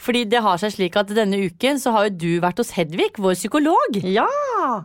[0.00, 3.12] Fordi det har seg slik at denne uken så har jo du vært hos Hedvig,
[3.20, 4.00] vår psykolog.
[4.02, 4.26] ja!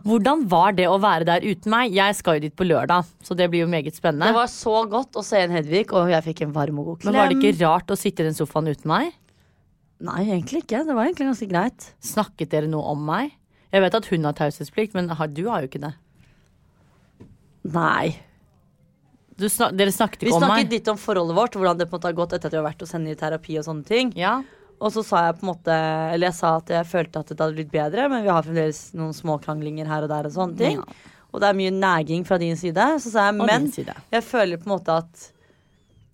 [0.04, 1.94] Hvordan var det å være der uten meg?
[1.96, 4.28] Jeg skal jo dit på lørdag, så det blir jo meget spennende.
[4.28, 7.00] Det var så godt å se en Hedvig, og jeg fikk en varm og god
[7.00, 7.12] klem.
[7.14, 9.12] Men var det ikke rart å sitte i den sofaen uten meg?
[10.04, 10.84] Nei, egentlig ikke.
[10.86, 11.90] Det var egentlig ganske greit.
[12.04, 13.34] Snakket dere noe om meg?
[13.70, 15.92] Jeg vet at hun har taushetsplikt, men du har jo ikke det.
[17.70, 18.16] Nei.
[19.40, 21.96] Du snak, dere snakket Vi ikke om snakket litt om forholdet vårt, hvordan det på
[21.96, 23.86] en måte har gått etter at vi har vært hos henne i terapi og sånne
[23.88, 24.12] ting.
[24.18, 24.40] Ja.
[24.80, 25.74] Og så sa jeg på en måte
[26.14, 28.78] Eller jeg sa at jeg følte at det hadde blitt bedre, men vi har fremdeles
[28.96, 30.78] noen småkranglinger her og der og sånne ting.
[30.80, 31.10] Ja.
[31.30, 32.86] Og det er mye neging fra din side.
[33.04, 35.26] Så sa jeg, Og men jeg føler på en måte at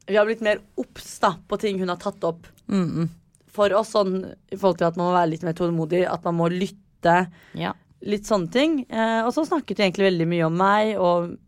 [0.06, 1.14] vi har blitt mer obs
[1.48, 3.08] på ting hun har tatt opp Mm,
[3.54, 3.92] for oss.
[3.94, 7.28] Sånn, I forhold til at man må være litt mer tålmodig, at man må lytte.
[7.54, 7.72] ja.
[8.02, 8.74] Litt sånne ting.
[8.90, 11.38] Eh, og så snakket vi egentlig veldig mye om meg og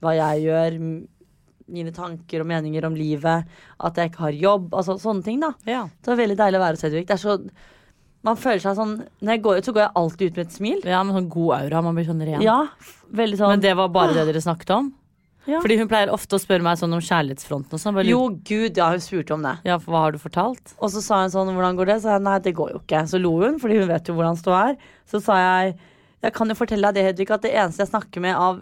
[0.00, 0.76] hva jeg gjør.
[1.66, 3.48] Mine tanker og meninger om livet.
[3.82, 4.68] At jeg ikke har jobb.
[4.74, 5.54] Altså sånne ting, da.
[5.66, 5.86] ja.
[6.02, 7.06] Det var veldig deilig å være hos Hedvig.
[7.08, 7.38] Det er så
[8.26, 10.54] Man føler seg sånn Når jeg går ut, så går jeg alltid ut med et
[10.54, 10.78] smil.
[10.86, 11.82] Ja, med sånn god aura.
[11.88, 12.44] Man blir sånn ren.
[12.44, 12.60] Ja,
[13.14, 14.94] veldig sånn Men det var bare det dere snakket om?
[15.46, 15.60] Ja.
[15.62, 18.00] Fordi hun pleier ofte å spørre meg sånn om kjærlighetsfronten og sånn.
[18.08, 19.52] Jo, gud, ja, hun spurte om det.
[19.68, 20.72] Ja, for hva har du fortalt?
[20.82, 21.98] Og så sa hun sånn, hvordan går det?
[22.02, 23.04] Så jeg nei, det går jo ikke.
[23.06, 24.74] Så lo hun, fordi hun vet jo hvordan stå er.
[25.06, 25.76] Så sa jeg,
[26.26, 28.58] jeg kan jo fortelle deg det, Hedvig, at det eneste jeg snakker med av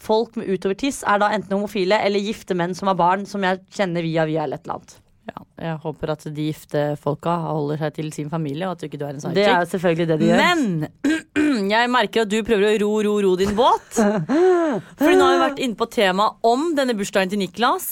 [0.00, 3.44] folk med utover tiss er da enten homofile eller gifte menn som har barn, som
[3.44, 5.00] jeg kjenner via via eller et eller annet.
[5.24, 8.90] Ja, jeg håper at de gifte folka holder seg til sin familie, og at du
[8.90, 10.42] ikke er en Det er selvfølgelig det de gjør.
[10.42, 13.88] Men jeg merker at du prøver å ro, ro, ro din båt.
[13.96, 17.88] Fordi nå har vi vært inne på temaet om denne bursdagen til Niklas.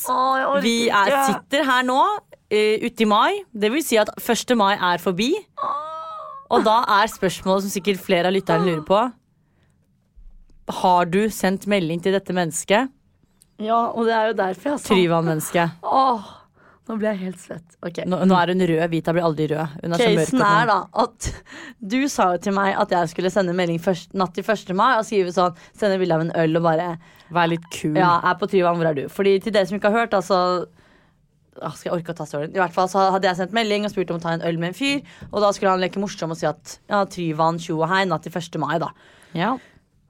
[0.65, 3.41] Vi er, sitter her nå uh, ute i mai.
[3.49, 4.53] Det vil si at 1.
[4.61, 5.33] mai er forbi.
[6.53, 9.01] Og da er spørsmålet som sikkert flere av lytterne lurer på
[10.71, 12.93] Har du sendt melding til dette mennesket?
[13.63, 15.83] Ja, og det er jo derfor jeg sa Tryvann-mennesket.
[16.03, 16.31] Åh,
[16.91, 17.77] nå ble jeg helt svett.
[17.83, 18.07] Okay.
[18.11, 18.83] Nå, nå er hun rød.
[18.91, 19.77] Vita blir aldri rød.
[19.83, 20.31] Hun er så mørk.
[20.33, 21.29] Casen er da at
[21.95, 24.75] du sa jo til meg at jeg skulle sende melding først, natt til 1.
[24.79, 26.93] mai og skrive sånn, sende bilde av en øl og bare
[27.33, 27.97] Vær litt kul.
[27.97, 29.07] Ja, er på Tryvann, hvor er du?
[29.09, 30.67] Fordi til dere som ikke har hørt, altså
[31.53, 32.53] skal jeg orke å ta storyen?
[32.53, 34.59] I hvert fall så hadde jeg sendt melding og spurt om å ta en øl
[34.61, 35.03] med en fyr.
[35.31, 38.25] Og da skulle han leke morsom og si at ja, Tryvann, tjo og hei, natt
[38.27, 38.59] til 1.
[38.61, 38.91] mai, da.
[39.37, 39.55] Ja.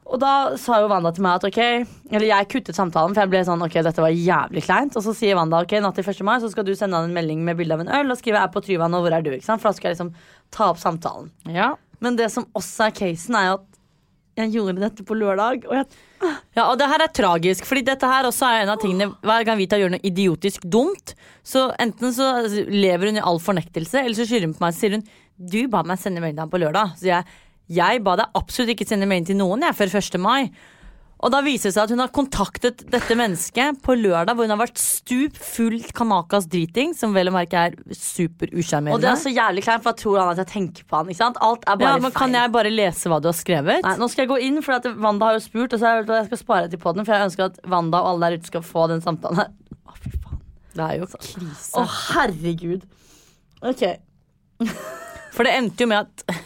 [0.07, 1.61] Og da sa jo Wanda til meg at ok
[2.11, 4.97] Eller jeg kuttet samtalen, for jeg ble sånn ok, dette var jævlig kleint.
[4.99, 6.25] Og så sier Wanda ok, natt til 1.
[6.27, 8.43] mai så skal du sende han en melding med bilde av en øl og skrive
[8.43, 9.63] 'er på Tryvann, og hvor er du?' ikke sant?
[9.63, 10.15] For da skal jeg liksom
[10.51, 11.31] ta opp samtalen.
[11.49, 11.75] ja.
[12.03, 13.73] Men det som også er casen, er jo at
[14.37, 15.87] jeg gjorde dette på lørdag, og jeg
[16.57, 19.45] Ja, og det her er tragisk, fordi dette her også er en av tingene Hver
[19.45, 24.15] gang Vita gjør noe idiotisk dumt, så enten så lever hun i all fornektelse, eller
[24.15, 25.05] så skylder hun på meg og sier hun
[25.39, 26.97] Du ba meg sende melding på lørdag.
[26.99, 27.25] Så jeg,
[27.73, 30.21] jeg ba deg absolutt ikke sende melding til noen jeg, før 1.
[30.23, 30.53] mai.
[31.23, 34.51] Og da viser det seg at hun har kontaktet dette mennesket på lørdag, hvor hun
[34.57, 39.31] har vært stup full kanakas driting, som vel å merke er Og det er så
[39.31, 41.13] jævlig kleint, for jeg tror han at jeg tenker på han.
[41.13, 41.39] ikke sant?
[41.39, 42.19] Alt er bare Ja, men feil.
[42.19, 43.87] kan jeg bare lese hva du har skrevet?
[43.87, 46.09] Nei, nå skal jeg gå inn, for at Wanda har jo spurt, og så jeg,
[46.11, 48.67] jeg skal spare til podden, for jeg ønsker at Wanda og alle der ute skal
[48.67, 49.53] få den samtalen her.
[49.87, 50.43] Å, fy faen.
[50.75, 51.71] Det er jo krise.
[51.79, 52.89] Å, herregud.
[53.63, 53.87] Ok.
[55.39, 56.43] For det endte jo med at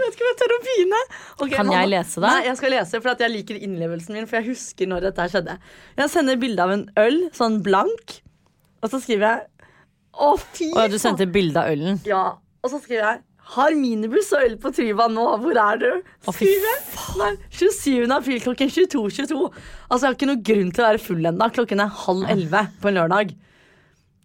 [0.00, 1.00] Jeg vet ikke om jeg tør å begynne.
[1.36, 2.26] Okay, Kan jeg lese det?
[2.26, 5.26] Nei, jeg skal lese, for at jeg liker innlevelsen min, for jeg husker når dette
[5.34, 5.56] skjedde.
[6.00, 8.20] Jeg sender bilde av en øl, sånn blank,
[8.80, 9.66] og så skriver jeg
[10.10, 12.00] Å, fy Og du sendte bilde av ølen.
[12.08, 12.24] Ja,
[12.64, 15.88] og så skriver jeg har minibuss og øl på Tryva nå, hvor er du?
[16.28, 16.82] Skriver jeg.
[17.18, 18.04] Nei, 27.
[18.14, 19.40] april klokken 22.22.
[19.88, 21.48] Altså, jeg har ikke noe grunn til å være full ennå.
[21.56, 23.32] Klokken er halv elleve på en lørdag.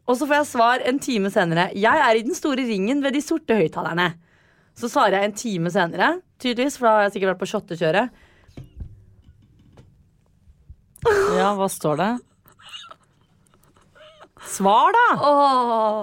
[0.06, 1.72] Og så får jeg svar en time senere.
[1.74, 4.12] Jeg er i den store ringen ved de sorte høyttalerne.
[4.76, 6.10] Så svarer jeg en time senere,
[6.44, 8.24] tydeligvis, for da har jeg sikkert vært på shottekjøret.
[11.38, 12.12] Ja, hva står det?
[14.56, 15.06] Svar, da!
[15.26, 16.02] Åh,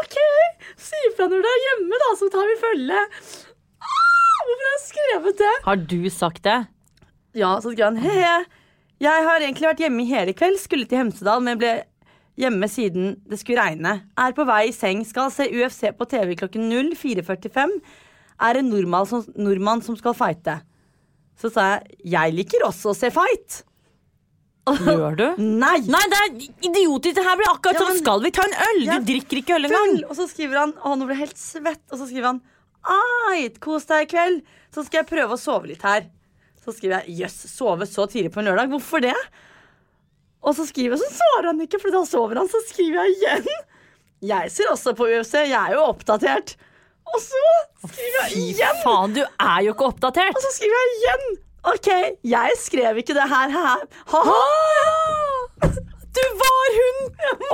[0.00, 0.16] OK,
[0.78, 3.04] si ifra når du er hjemme, da, så tar vi følge.
[3.80, 5.54] Ah, hvorfor har jeg skrevet det?
[5.66, 6.58] Har du sagt det?
[7.38, 8.34] Ja, så skrev han he-he.
[9.00, 11.72] Jeg har egentlig vært hjemme i hele kveld, skulle til Hemsedal, men ble
[12.40, 14.00] hjemme siden det skulle regne.
[14.18, 17.74] Er på vei i seng, skal se UFC på TV klokken 04.45.
[18.40, 20.60] Er en nordmann som, nordmann som skal fighte.
[21.40, 23.62] Så sa jeg jeg liker også å se fight.
[24.86, 25.26] Gjør du?
[25.40, 25.78] Nei!
[25.90, 26.32] Nei, det er
[26.68, 27.16] idiotisk!
[27.16, 28.82] Det her blir akkurat Ja, men, sånn Skal vi ta en øl?
[28.86, 29.96] Du drikker ikke øl engang.
[30.06, 31.82] Og så skriver han Å, nå ble jeg helt svett.
[31.88, 32.42] Og så skriver han
[33.32, 34.42] Ait, kos deg i kveld.
[34.72, 36.06] Så skal jeg prøve å sove litt her.
[36.60, 38.70] Så skriver jeg jøss, sove så tidlig på en lørdag.
[38.72, 39.16] Hvorfor det?
[40.40, 42.48] Og så skriver jeg, så svarer han ikke, for da sover han.
[42.48, 43.48] Så skriver jeg igjen.
[44.30, 45.34] Jeg ser også på UFC.
[45.48, 46.56] Jeg er jo oppdatert.
[47.10, 47.44] Og så
[47.84, 48.76] skriver jeg igjen.
[48.80, 50.36] Fy faen, du er jo ikke oppdatert!
[50.36, 51.24] Og så skriver jeg igjen.
[51.70, 51.88] OK,
[52.32, 53.56] jeg skrev ikke det her.
[53.56, 54.40] Ha-ha.
[56.10, 56.96] Du var hun!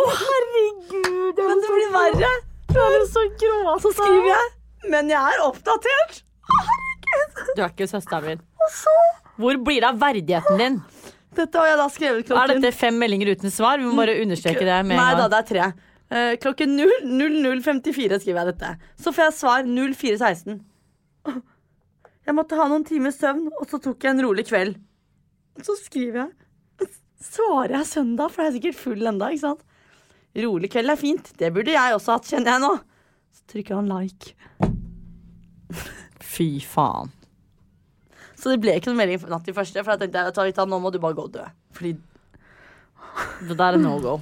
[0.00, 1.40] Å, herregud.
[1.44, 2.30] Men det blir verre.
[2.70, 3.74] Du er jo så grå.
[3.84, 4.46] Så skriver jeg
[4.94, 6.22] Men jeg er oppdatert.
[7.52, 8.40] Du er ikke søsteren min.
[9.36, 10.78] Hvor blir det av verdigheten din?
[11.36, 13.80] Dette har jeg da skrevet klokken Er dette fem meldinger uten svar?
[13.80, 15.68] Vi må bare understreke det med Nei da, det er tre.
[16.06, 18.72] Uh, klokken 00.54 skriver jeg dette.
[19.02, 20.58] Så får jeg svar 04.16.
[22.26, 24.78] Jeg måtte ha noen timers søvn, og så tok jeg en rolig kveld.
[25.62, 26.90] Så skriver jeg
[27.26, 29.62] Svarer jeg søndag, for jeg er sikkert full enda, ikke sant?
[30.44, 31.30] Rolig kveld er fint.
[31.40, 32.72] Det burde jeg også hatt, kjenner jeg nå.
[33.34, 34.34] Så trykker han like.
[36.22, 37.10] Fy faen.
[38.46, 40.78] Så det ble ikke noen melding natt til første, for jeg tenkte jeg, Tarita, nå
[40.78, 41.42] må du bare gå og dø.
[41.74, 41.96] Fordi
[43.48, 44.12] Det der er no go.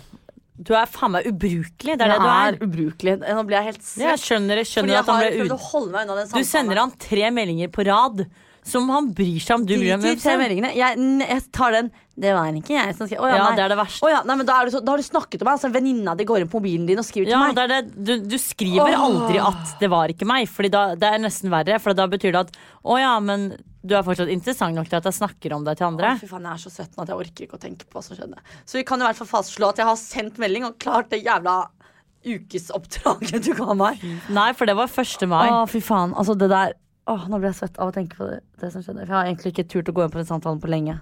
[0.56, 1.96] Du er faen meg ubrukelig.
[1.98, 2.56] Det er det du er.
[2.62, 3.14] ubrukelig.
[3.20, 4.04] Nå blir jeg helt svett.
[4.06, 5.54] Jeg skjønner, jeg Fordi jeg at han har ble prøvd ut...
[5.58, 6.48] å holde meg unna den Du samtalen.
[6.54, 8.24] sender han tre meldinger på rad
[8.64, 9.66] som han bryr seg om.
[9.68, 10.70] Du bryr deg om.
[10.72, 11.90] Jeg, jeg tar den.
[12.14, 13.20] Det var ikke jeg som skrev.
[13.20, 13.57] Å, Ja, nei.
[13.59, 14.07] det er det verste.
[14.07, 15.57] Å, ja, nei, men da, du så, da har du snakket om meg.
[15.59, 17.59] Altså, Venninna di går inn på mobilen din og skriver Ja, til meg.
[17.59, 18.05] det det.
[18.07, 19.05] Du, du skriver Åh.
[19.09, 21.81] aldri at 'det var ikke meg', Fordi da, det er nesten verre.
[21.83, 25.05] For da betyr det at 'å ja, men du er fortsatt interessant nok til at
[25.05, 26.14] jeg snakker om deg til andre'.
[26.14, 27.98] Å, fy faen, jeg er så søtt nå at jeg orker ikke å tenke på
[27.98, 28.38] hva som skjedde.
[28.64, 31.20] Så vi kan i hvert fall fastslå at jeg har sendt melding og klart det
[31.27, 31.66] jævla
[32.24, 34.00] ukesoppdraget du ga meg.
[34.33, 35.27] Nei, for det var 1.
[35.29, 35.48] mai.
[35.50, 36.14] Å, fy faen.
[36.16, 36.72] Altså, det der
[37.06, 39.04] Åh, nå ble jeg svett av å tenke på det, det som skjedde.
[39.04, 41.00] For jeg har egentlig ikke turt å gå inn på den samtalen på lenge.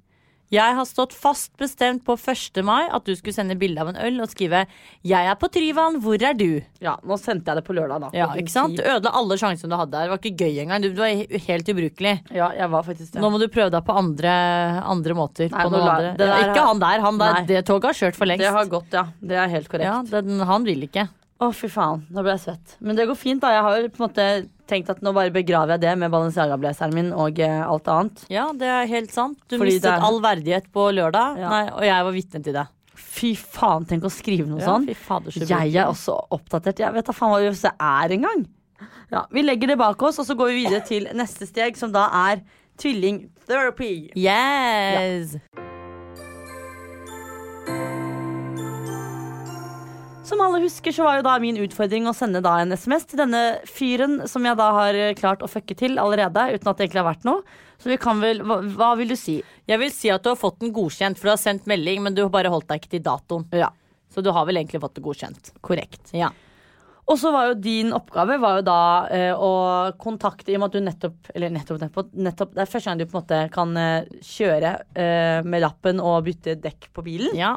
[0.52, 2.58] Jeg har stått fast bestemt på 1.
[2.66, 4.66] mai at du skulle sende bilde av en øl og skrive
[5.00, 8.10] 'Jeg er på Tryvann, hvor er du?' Ja, nå sendte jeg det på lørdag, da.
[8.12, 8.76] Ja, ikke sant?
[8.76, 10.04] Du ødela alle sjansene du hadde der.
[10.04, 10.82] Det var ikke gøy engang.
[10.82, 11.08] Du, du var
[11.48, 12.20] helt ubrukelig.
[12.36, 13.22] Ja, jeg var faktisk det.
[13.22, 15.48] Nå må du prøve deg på andre, andre måter.
[15.48, 16.12] Nei, på la- andre.
[16.18, 17.00] det der ikke han der.
[17.00, 17.46] Han der Nei.
[17.46, 18.44] det toget har kjørt for lengst.
[18.44, 19.06] Det har gått, ja.
[19.22, 19.88] Det er helt korrekt.
[19.88, 21.08] ja, den, han vil ikke.
[21.40, 22.04] Å, fy faen.
[22.12, 22.76] Nå ble jeg svett.
[22.78, 23.48] Men det går fint, da.
[23.56, 26.94] Jeg har jo på en måte tenkt at nå bare begraver jeg det med Balenciaga-blazeren
[26.96, 28.24] min og eh, alt annet.
[28.32, 29.38] Ja, det er helt sant.
[29.48, 31.50] Du Fordi mistet det er- all verdighet på lørdag, Ja.
[31.52, 32.66] Nei, og jeg var vitne til det.
[33.12, 34.87] Fy faen, tenk å skrive noe Ja, sånn.
[34.88, 36.78] fy fader, så Jeg er også oppdatert.
[36.80, 38.46] Jeg vet da faen hva UFC er engang.
[39.12, 41.92] Ja, vi legger det bak oss, og så går vi videre til neste steg, som
[41.92, 42.40] da er
[42.78, 44.11] tvillingtherapy.
[44.16, 45.37] Yes!
[50.32, 53.20] Som alle husker, så var jo da min utfordring å sende da en SMS til
[53.20, 56.86] denne fyren som jeg da har eh, klart å fucke til allerede, uten at det
[56.86, 57.42] egentlig har vært noe.
[57.82, 59.34] Så vi kan vel Hva, hva vil du si?
[59.68, 62.16] Jeg vil si at du har fått den godkjent, for du har sendt melding, men
[62.16, 63.44] du har bare holdt deg ikke til datoen.
[63.52, 63.68] Ja,
[64.08, 65.52] Så du har vel egentlig fått det godkjent.
[65.60, 66.14] korrekt.
[66.16, 66.30] Ja.
[67.12, 68.80] Og så var jo din oppgave var jo da
[69.12, 69.52] eh, å
[70.00, 73.00] kontakte I og med at du nettopp Eller nettopp, nettopp, nettopp Det er første gang
[73.00, 77.34] du på en måte kan eh, kjøre eh, med lappen og bytte dekk på bilen.
[77.36, 77.56] ja.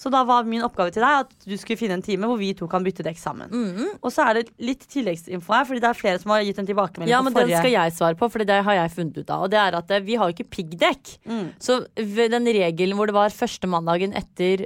[0.00, 2.54] Så da var min oppgave til deg at du skulle finne en time hvor vi
[2.56, 3.50] to kan bytte dekk sammen.
[3.52, 3.98] Mhm.
[4.00, 6.66] Og så er det litt tilleggsinfo her, Fordi det er flere som har gitt en
[6.70, 9.18] tilbakemelding Ja, på men den forrige skal jeg svare på, for det har jeg funnet
[9.20, 9.42] ut av.
[9.44, 11.12] Og det er at eh, vi har jo ikke piggdekk.
[11.28, 11.46] Mm.
[11.60, 14.64] Så den regelen hvor det var første mandagen etter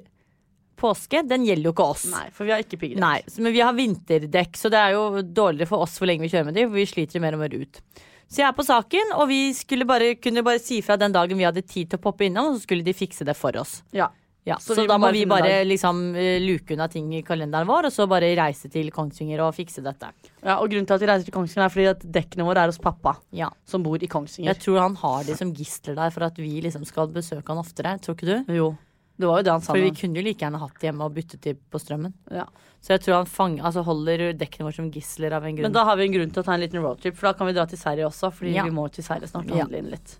[0.79, 2.07] påske, den gjelder jo ikke oss.
[2.11, 3.01] Nei, for vi har ikke piggdekk.
[3.03, 6.23] Nei, så- men vi har vinterdekk, så det er jo dårligere for oss hvor lenge
[6.23, 7.81] vi kjører med de, for vi sliter jo mer og mer ut.
[8.29, 11.37] Så jeg er på saken, og vi skulle bare, kunne bare si fra den dagen
[11.38, 13.83] vi hadde tid til å poppe innom, og så skulle de fikse det for oss.
[13.92, 14.09] Ja.
[14.44, 17.64] Ja, Så så, da må bare vi bare liksom eh, luke unna ting i kalenderen
[17.66, 20.11] vår, og så bare reise til Kongsvinger og fikse dette.
[20.44, 22.66] ja, Og grunnen til at vi reiser til Kongsvinger, er fordi at dekkene våre er
[22.68, 23.48] hos pappa, Ja.
[23.64, 24.52] som bor i Kongsvinger.
[24.52, 27.57] Jeg tror han har de som gisler der for at vi liksom skal besøke han
[27.64, 27.96] oftere.
[28.04, 28.52] Tror ikke du?
[28.52, 28.76] Jo.
[29.16, 29.72] Det var jo det han sa.
[29.72, 32.12] For vi kunne jo like gjerne hatt det hjemme og byttet de på strømmen.
[32.35, 32.44] Ja.
[32.83, 35.62] Så jeg tror han fang, altså holder dekkene våre som gisler av en grunn.
[35.70, 37.46] Men da har vi en grunn til å ta en liten roadtrip, for da kan
[37.46, 38.33] vi dra til Sverige også.
[38.35, 40.18] Fordi vi må til Sverige snart og handle inn litt.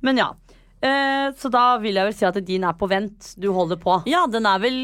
[0.00, 0.28] Men ja.
[0.82, 3.32] Eh, så da vil jeg vel si at din er på vent.
[3.40, 3.96] Du holder på.
[4.06, 4.76] Ja, den er vel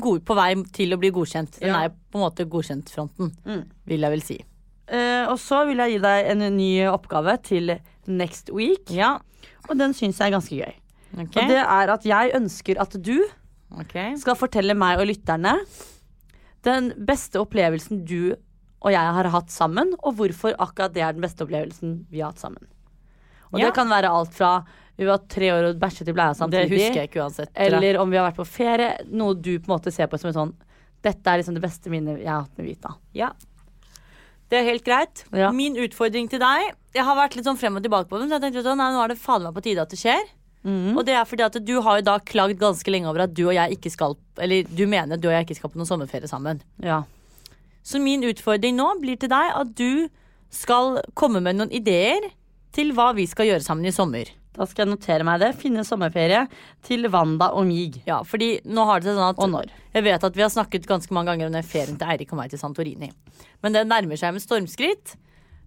[0.00, 1.58] god, på vei til å bli godkjent.
[1.60, 1.84] Den Ja.
[1.86, 3.64] er på en måte godkjent-fronten, Mm.
[3.86, 4.38] vil jeg vel si.
[4.88, 8.90] Eh, og så vil jeg gi deg en ny oppgave til next week.
[8.90, 9.18] Ja,
[9.68, 10.74] Og den syns jeg er ganske gøy.
[11.12, 11.42] Okay.
[11.42, 13.22] Og det er at jeg ønsker at du
[13.78, 14.14] okay.
[14.16, 15.58] skal fortelle meg og lytterne
[16.64, 18.34] den beste opplevelsen du
[18.80, 22.30] og jeg har hatt sammen, og hvorfor akkurat det er den beste opplevelsen vi har
[22.30, 22.66] hatt sammen.
[23.52, 23.66] Og Ja.
[23.66, 24.64] det kan være alt fra
[24.98, 27.50] vi var tre år og bæsjet i bleia Det husker jeg ikke uansett.
[27.54, 28.98] eller om vi har vært på ferie.
[29.10, 30.54] Noe du på en måte ser på som en sånn
[31.00, 32.96] Dette er liksom det beste minnet jeg har hatt med Vita.
[33.14, 33.30] Ja.
[34.50, 35.24] Det er helt greit.
[35.32, 35.52] Ja.
[35.52, 38.40] Min utfordring til deg Jeg har vært litt sånn frem og tilbake på den, så
[38.40, 40.24] jeg tenkte sånn, nei, nå er det faen meg på tide at det skjer.
[40.64, 40.96] Mm.
[40.98, 43.44] Og det er fordi at du har jo da klagd ganske lenge over at du
[43.46, 46.26] og jeg ikke skal Eller du mener du og jeg ikke skal på noen sommerferie
[46.26, 46.60] sammen.
[46.82, 47.04] Ja.
[47.84, 50.08] Så min utfordring nå blir til deg at du
[50.50, 52.26] skal komme med noen ideer
[52.72, 54.28] til hva vi skal gjøre sammen i sommer.
[54.58, 55.52] Da skal jeg notere meg det.
[55.60, 56.40] Finne sommerferie
[56.82, 58.00] til Wanda og mig.
[58.08, 59.70] Ja, fordi nå har det seg sånn at Og når.
[59.94, 62.40] Jeg vet at vi har snakket ganske mange ganger om den ferien til Eirik og
[62.40, 63.12] meg til Santorini.
[63.62, 65.14] Men det nærmer seg med stormskritt.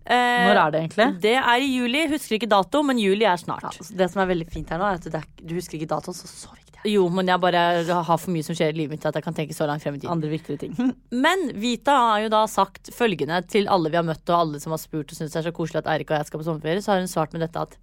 [0.05, 1.07] Eh, Når er det egentlig?
[1.21, 2.07] Det er i juli.
[2.09, 3.63] Husker ikke dato, men juli er Ja, snart.
[3.71, 5.91] altså det som er veldig fint her nå, er at det er, du husker ikke
[5.93, 6.60] datoen, så det.
[6.87, 9.35] Jo, men jeg bare har for mye som skjer i livet mitt at jeg kan
[9.37, 10.09] tenke så langt frem i tid.
[10.09, 10.73] Andre viktige ting.
[11.25, 14.73] Men Vita har jo da sagt følgende til alle vi har møtt, og alle som
[14.73, 16.81] har spurt og syns det er så koselig at Eirik og jeg skal på sommerferie,
[16.81, 17.77] så har hun svart med dette at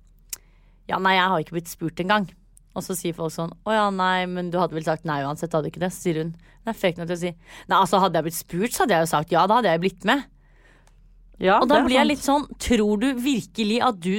[0.89, 2.27] ja, nei, jeg har ikke blitt spurt engang.
[2.75, 5.55] Og så sier folk sånn å ja, nei, men du hadde vel sagt nei uansett,
[5.55, 5.93] hadde du ikke det?
[5.95, 8.39] Så sier hun det er frekt nok til å si nei, altså hadde jeg blitt
[8.39, 10.27] spurt, så hadde jeg jo sagt ja, da hadde jeg blitt med.
[11.39, 14.17] Ja, Og da blir jeg litt sånn Tror du virkelig at du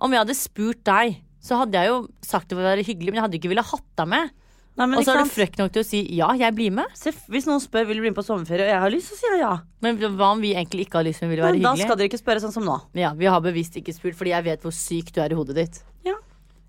[0.00, 3.10] Om jeg hadde spurt deg, så hadde jeg jo sagt det for å være hyggelig,
[3.10, 4.30] men jeg hadde ikke ville hatt deg med.
[4.72, 6.88] Nei, men Og så er du frekk nok til å si ja, jeg blir med.
[6.96, 9.18] Se, Hvis noen spør vil du bli med på sommerferie, og jeg har lyst, så
[9.20, 9.50] sier jeg ja.
[9.84, 12.08] Men hva om vi egentlig ikke har lyst, men vil være Men da skal dere
[12.08, 12.78] ikke spørre sånn som nå.
[12.96, 15.58] Ja, Vi har bevisst ikke spurt, fordi jeg vet hvor syk du er i hodet
[15.58, 15.82] ditt.
[16.08, 16.14] Ja,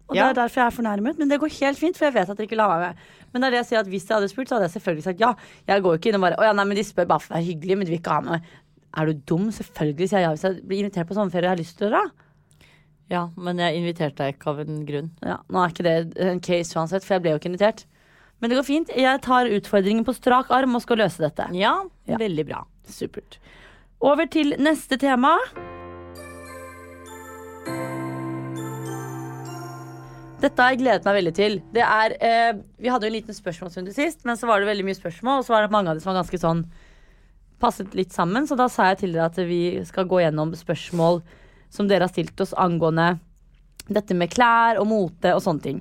[0.10, 0.26] Og Ja.
[0.28, 1.18] det er derfor jeg er fornærmet.
[1.18, 2.98] Men det går helt fint, for jeg vet at dere ikke lar meg med.
[3.32, 5.04] Men det er det jeg sier at hvis jeg hadde spurt, så hadde jeg selvfølgelig
[5.08, 5.32] sagt ja.
[5.72, 7.32] Jeg går jo ikke inn og bare Å ja, nei, men de spør bare for
[7.32, 8.44] å være hyggelig, men de vil ikke ha meg.
[9.00, 9.48] Er du dum?
[9.48, 11.88] Selvfølgelig sier jeg ja hvis jeg blir invitert på sommerferie og jeg har lyst til
[11.88, 12.04] å dra.
[13.12, 15.10] Ja, men jeg inviterte deg ikke av en grunn.
[15.22, 17.86] Ja, Nå er ikke det en case uansett, for jeg ble jo ikke invitert.
[18.42, 18.90] Men det går fint.
[18.98, 21.50] Jeg tar utfordringen på strak arm og skal løse dette.
[21.56, 22.18] Ja, Ja.
[22.18, 22.64] veldig bra.
[22.88, 23.38] Supert.
[24.02, 25.38] Over til neste tema.
[30.44, 31.54] Dette har jeg gledet meg veldig til.
[31.72, 34.84] Det er, eh, vi hadde jo en liten spørsmålsrunde sist, men så var det veldig
[34.90, 36.66] mye spørsmål, og så var det mange av dem som var ganske sånn
[37.62, 41.22] passet litt sammen, så da sa jeg til dere at vi skal gå gjennom spørsmål
[41.74, 43.16] som dere har stilt oss angående
[43.90, 45.80] dette med klær og mote og sånne ting.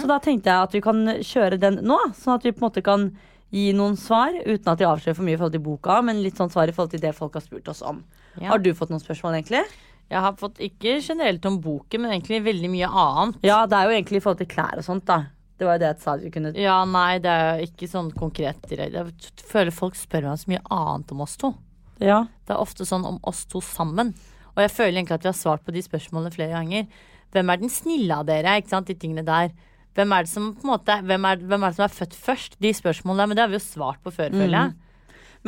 [0.00, 2.66] Så da tenkte jeg at vi kan kjøre den nå, sånn at vi på en
[2.66, 3.06] måte kan
[3.50, 6.38] gi noen svar uten at de avslører for mye i forhold til boka, men litt
[6.38, 8.02] sånn svar i forhold til det folk har spurt oss om.
[8.36, 8.52] Ja.
[8.52, 9.64] Har du fått noen spørsmål, egentlig?
[10.10, 13.40] Jeg har fått ikke generelt om boken, men egentlig veldig mye annet.
[13.46, 15.22] Ja, det er jo egentlig i forhold til klær og sånt, da.
[15.60, 18.08] Det var jo det jeg sa vi kunne Ja, nei, det er jo ikke sånn
[18.16, 19.02] konkret direkte.
[19.02, 21.52] Jeg føler folk spør meg så mye annet om oss to.
[22.00, 22.22] Ja.
[22.48, 24.14] Det er ofte sånn om oss to sammen.
[24.60, 26.86] Og jeg føler egentlig at vi har svart på de spørsmålene flere ganger.
[27.32, 28.58] Hvem er den snille av dere?
[28.60, 29.54] Ikke sant, de tingene der.
[29.96, 32.14] Hvem er det som på en måte Hvem er, hvem er det som er født
[32.28, 32.58] først?
[32.62, 34.76] De spørsmålene der, men det har vi jo svart på før, føler jeg.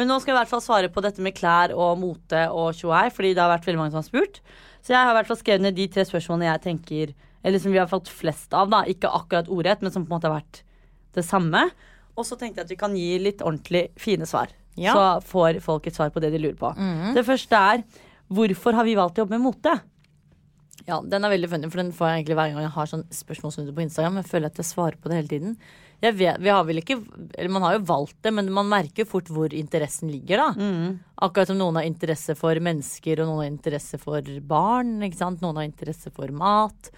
[0.00, 2.72] Men nå skal jeg i hvert fall svare på dette med klær og mote og
[2.78, 4.40] tjoei, fordi det har vært veldig mange som har spurt.
[4.80, 7.12] Så jeg har i hvert fall skrevet ned de tre spørsmålene jeg tenker
[7.44, 8.84] Eller som vi har fått flest av, da.
[8.88, 10.62] Ikke akkurat ordrett, men som på en måte har vært
[11.12, 11.66] det samme.
[12.16, 14.52] Og så tenkte jeg at vi kan gi litt ordentlig fine svar.
[14.78, 14.94] Ja.
[14.94, 16.70] Så får folk et svar på det de lurer på.
[17.16, 17.82] Det første er
[18.36, 19.76] hvorfor har vi valgt å jobbe med mote?
[20.88, 23.04] Ja, den er veldig funny, for den får jeg egentlig hver gang jeg har sånn
[23.14, 24.16] spørsmålsrunde på Instagram.
[24.18, 25.56] Jeg føler at jeg svarer på det hele tiden.
[26.02, 26.96] Jeg vet, vi har vel ikke,
[27.38, 30.42] eller Man har jo valgt det, men man merker fort hvor interessen ligger.
[30.42, 30.48] da.
[31.22, 34.96] Akkurat som noen har interesse for mennesker, og noen har interesse for barn.
[35.06, 35.44] ikke sant?
[35.44, 36.90] Noen har interesse for mat.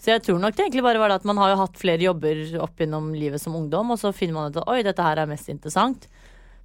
[0.00, 2.04] Så jeg tror nok det egentlig bare var det at man har jo hatt flere
[2.04, 5.20] jobber opp gjennom livet som ungdom, og så finner man ut at oi, dette her
[5.20, 6.08] er mest interessant.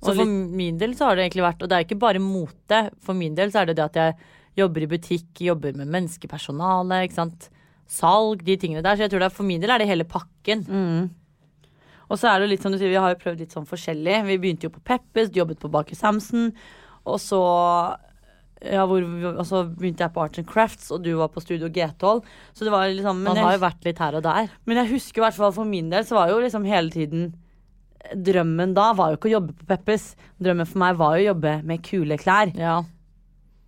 [0.02, 2.82] Og for min del så har det egentlig vært, og det er ikke bare mote,
[3.06, 4.16] for min del så er det det at jeg
[4.58, 7.50] jobber i butikk, jobber med menneskepersonale, ikke sant.
[7.92, 8.98] Salg, de tingene der.
[8.98, 10.64] Så jeg tror det er, for min del er det hele pakken.
[12.12, 14.18] Og så er det litt som du sier, vi har jo prøvd litt sånn forskjellig.
[14.28, 16.50] Vi begynte jo på Peppers, jobbet på Baker Samson.
[17.08, 17.40] Og så,
[18.68, 21.70] ja, hvor, og så begynte jeg på Arts and Crafts, og du var på Studio
[21.72, 22.26] G12.
[22.54, 24.52] Så det var liksom Man jeg, har jo vært litt her og der.
[24.66, 27.32] men jeg husker i hvert fall for min del, så var jo liksom hele tiden
[28.16, 30.12] Drømmen da var jo ikke å jobbe på Peppes.
[30.42, 32.52] Drømmen for meg var jo å jobbe med kule klær.
[32.58, 32.80] Ja.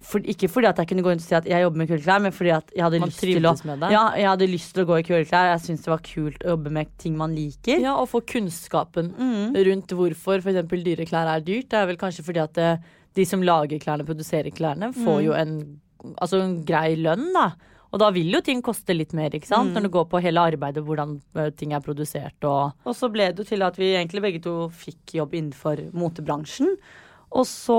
[0.03, 2.03] For, ikke fordi at jeg kunne gå rundt og si at jeg jobber med kule
[2.03, 3.53] klær, men fordi at jeg hadde lyst til å.
[3.93, 5.53] Ja, jeg hadde lyst til å gå i kule klær.
[5.53, 7.79] Jeg syntes det var kult å jobbe med ting man liker.
[7.79, 9.13] ja, og få kunnskapen
[9.69, 10.59] rundt hvorfor f.eks.
[10.83, 11.69] dyre klær er dyrt.
[11.71, 12.71] Det er vel kanskje fordi at det,
[13.15, 15.55] de som lager klærne, produserer klærne, får jo en,
[16.17, 17.53] altså en grei lønn, da.
[17.93, 19.75] Og da vil jo ting koste litt mer, ikke sant?
[19.75, 23.29] Når det går på hele arbeidet, hvordan eh, ting er produsert og Og så ble
[23.29, 26.73] det jo til at vi egentlig begge to fikk jobb innenfor motebransjen.
[27.33, 27.77] Og så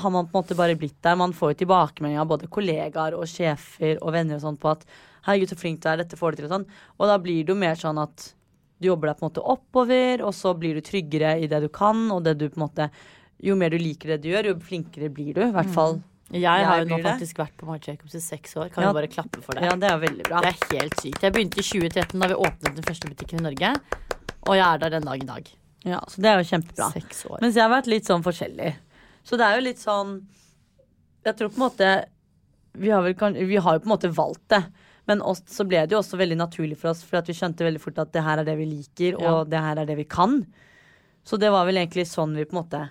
[0.00, 1.16] har man på en måte bare blitt der.
[1.16, 4.84] Man får jo tilbakemeldinger av både kollegaer og sjefer og venner og sånn på at
[5.24, 6.70] 'herregud, så flink du er, dette får du til', og sånn.
[7.00, 8.32] Og da blir det jo mer sånn at
[8.80, 11.68] du jobber deg på en måte oppover, og så blir du tryggere i det du
[11.68, 12.90] kan, og det du på en måte
[13.44, 15.42] Jo mer du liker det du gjør, jo flinkere blir du.
[15.42, 15.98] I hvert fall.
[16.32, 18.70] Jeg har jo nå faktisk vært på Marc Jacobs i seks år.
[18.72, 18.92] Kan Ja.
[18.92, 19.62] vi bare klappe for det?
[19.62, 20.40] Ja, det er veldig bra.
[20.40, 21.20] Det er helt sykt.
[21.22, 23.74] Jeg begynte i 2013 da vi åpnet den første butikken i Norge.
[24.48, 25.50] Og jeg er der den dag i dag.
[25.84, 26.92] Ja, så det er jo kjempebra.
[26.92, 27.38] Seks år.
[27.42, 28.74] Mens jeg har vært litt sånn forskjellig.
[29.22, 30.26] Så det er jo litt sånn
[31.24, 32.04] Jeg tror på en måte
[32.76, 33.14] Vi har, vel,
[33.46, 34.64] vi har jo på en måte valgt det.
[35.06, 37.80] Men oss, så ble det jo også veldig naturlig for oss, for vi skjønte veldig
[37.80, 39.34] fort at det her er det vi liker, Ja.
[39.34, 40.46] og det her er det vi kan.
[41.24, 42.90] Så det var vel egentlig sånn vi på en måte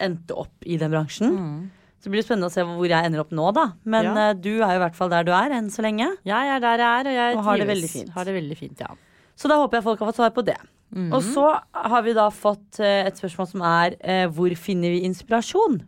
[0.00, 1.70] endte opp i den bransjen.
[2.02, 3.68] Så det blir spennende å se hvor jeg ender opp nå, da.
[3.84, 4.16] Men Mm.
[4.16, 4.30] Ja.
[4.30, 6.08] eh, du er jo i hvert fall der du er enn så lenge.
[6.26, 8.10] Jeg er der jeg er, og jeg Og har det.
[8.16, 8.88] Har det veldig fint, ja.
[9.36, 10.58] Så da håper jeg folk har fått svar på det.
[10.92, 11.12] Mhm.
[11.14, 15.04] Og så har vi da fått eh, et spørsmål som er eh, hvor finner vi
[15.06, 15.82] inspirasjon?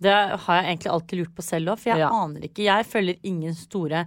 [0.00, 2.08] Det har jeg egentlig alltid lurt på selv òg, for jeg Ja.
[2.14, 2.62] aner ikke.
[2.62, 4.06] Jeg følger ingen store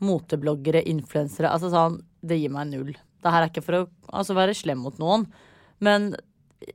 [0.00, 1.50] motebloggere, influensere.
[1.52, 2.94] Altså sånn, det gir meg null.
[3.22, 5.26] Det her er ikke for å altså, være slem mot noen,
[5.80, 6.14] men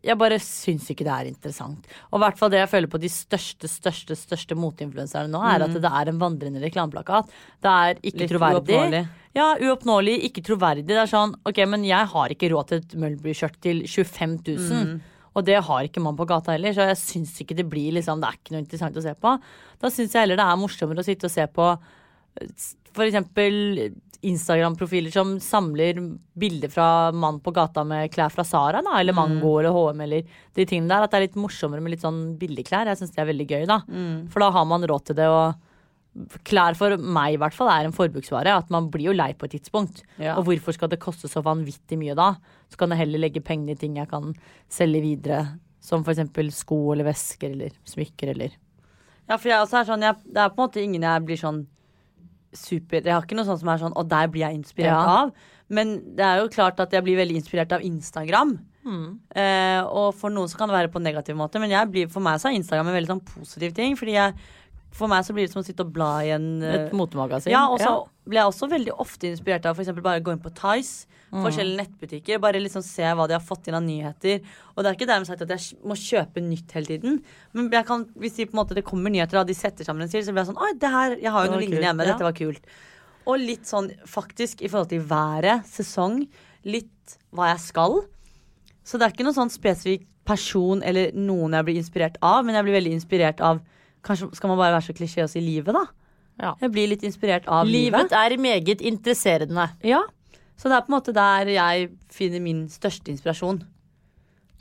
[0.04, 1.88] jeg bare syns ikke det er interessant.
[2.12, 5.66] Og i hvert fall det jeg føler på de største, største, største moteinfluenserne nå, er
[5.66, 7.32] at det er en vandrende reklameplakat.
[7.62, 8.22] Det er ikke Mm.
[8.22, 8.76] Litt troverdig.
[8.78, 9.08] uoppnåelig.
[9.34, 10.86] Ja, uoppnåelig, ikke troverdig.
[10.86, 14.86] Det er sånn, ok, men jeg har ikke råd til et Mulberry-skjørt til 25 000.
[14.86, 15.02] Mm.
[15.34, 18.20] Og det har ikke man på gata heller, så jeg syns ikke det blir liksom,
[18.20, 19.34] det er ikke noe interessant å se på.
[19.80, 21.70] Da syns jeg heller det er morsommere å sitte og se på
[22.92, 25.97] for eksempel Instagram-profiler som samler
[26.38, 30.30] bilder fra mann på gata med klær fra Sara, da, eller Mango eller HM eller
[30.53, 31.07] de tingene der.
[31.07, 32.91] At det er litt morsommere med litt sånn billigklær.
[32.91, 33.82] Jeg syns det er veldig gøy, da.
[34.30, 37.88] For da har man råd til det, og klær for meg i hvert fall er
[37.88, 38.53] en forbruksvare.
[38.61, 40.03] At man blir jo lei på et tidspunkt.
[40.22, 40.36] Ja.
[40.38, 42.34] Og hvorfor skal det koste så vanvittig mye da?
[42.69, 44.34] Så kan jeg heller legge pengene i ting jeg kan
[44.72, 45.45] selge videre.
[45.82, 48.53] Som eksempel sko eller vesker eller smykker eller
[49.26, 51.39] Ja, for jeg også er sånn jeg, Det er på en måte ingen jeg blir
[51.39, 51.63] sånn
[52.54, 55.24] super Jeg har ikke noe sånt som er sånn 'og der blir jeg inspirert Ja.
[55.24, 55.32] av.
[55.70, 58.60] Men det er jo klart at jeg blir veldig inspirert av Instagram.
[59.36, 62.10] Eh, og for noen så kan det være på en negativ måte, men jeg blir,
[62.10, 63.95] for meg så er Instagram en veldig sånn positiv ting.
[63.95, 64.34] Fordi jeg
[64.96, 67.54] For meg så blir det som å sitte og bla i en eh, Et motemagasin.
[67.54, 67.94] Ja, og så
[68.28, 72.42] blir jeg også veldig ofte inspirert av eksempel bare gå inn på Tice, forskjellige nettbutikker,
[72.44, 74.42] bare liksom se hva de har fått inn av nyheter.
[74.76, 77.20] Og det er ikke dermed sagt at jeg må kjøpe nytt hele tiden,
[77.56, 80.04] men jeg kan, hvis de på en måte det kommer nyheter og de setter sammen
[80.04, 82.08] en stil, så blir jeg sånn Oi, det her, jeg har jo noe lignende hjemme,
[82.08, 82.14] ja.
[82.14, 82.72] dette var kult.
[83.32, 86.26] Og litt sånn faktisk i forhold til været, sesong,
[86.68, 88.02] litt hva jeg skal.
[88.84, 92.58] Så det er ikke noen sånn spesifikk person eller noen jeg blir inspirert av, men
[92.58, 93.64] jeg blir veldig inspirert av
[94.04, 95.86] Kanskje skal man bare være så klisjé og si livet, da.
[96.41, 96.56] Ja.
[96.64, 98.08] Jeg blir litt inspirert av livet.
[98.10, 99.68] Livet er meget interesserende.
[99.86, 99.99] Ja.
[100.58, 103.62] Så det er på en måte der jeg finner min største inspirasjon.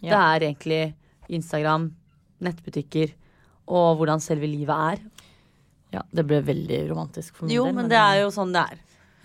[0.01, 0.83] Det er egentlig
[1.29, 1.91] Instagram,
[2.41, 3.13] nettbutikker
[3.71, 5.03] og hvordan selve livet er.
[5.93, 7.75] Ja, det ble veldig romantisk for min Jo, del.
[7.81, 8.79] men det er jo sånn det er.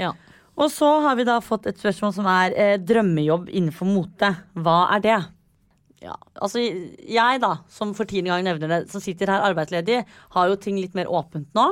[0.08, 0.14] ja.
[0.56, 4.30] Og så har vi da fått et spørsmål som er eh, drømmejobb innenfor mote.
[4.56, 5.18] Hva er det?
[6.06, 10.04] Ja, altså jeg da, som for tiende gang nevner det, som sitter her arbeidsledig,
[10.36, 11.72] har jo ting litt mer åpent nå.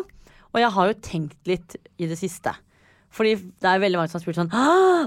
[0.54, 2.54] Og jeg har jo tenkt litt i det siste.
[3.14, 4.54] Fordi det er veldig mange som har spurt sånn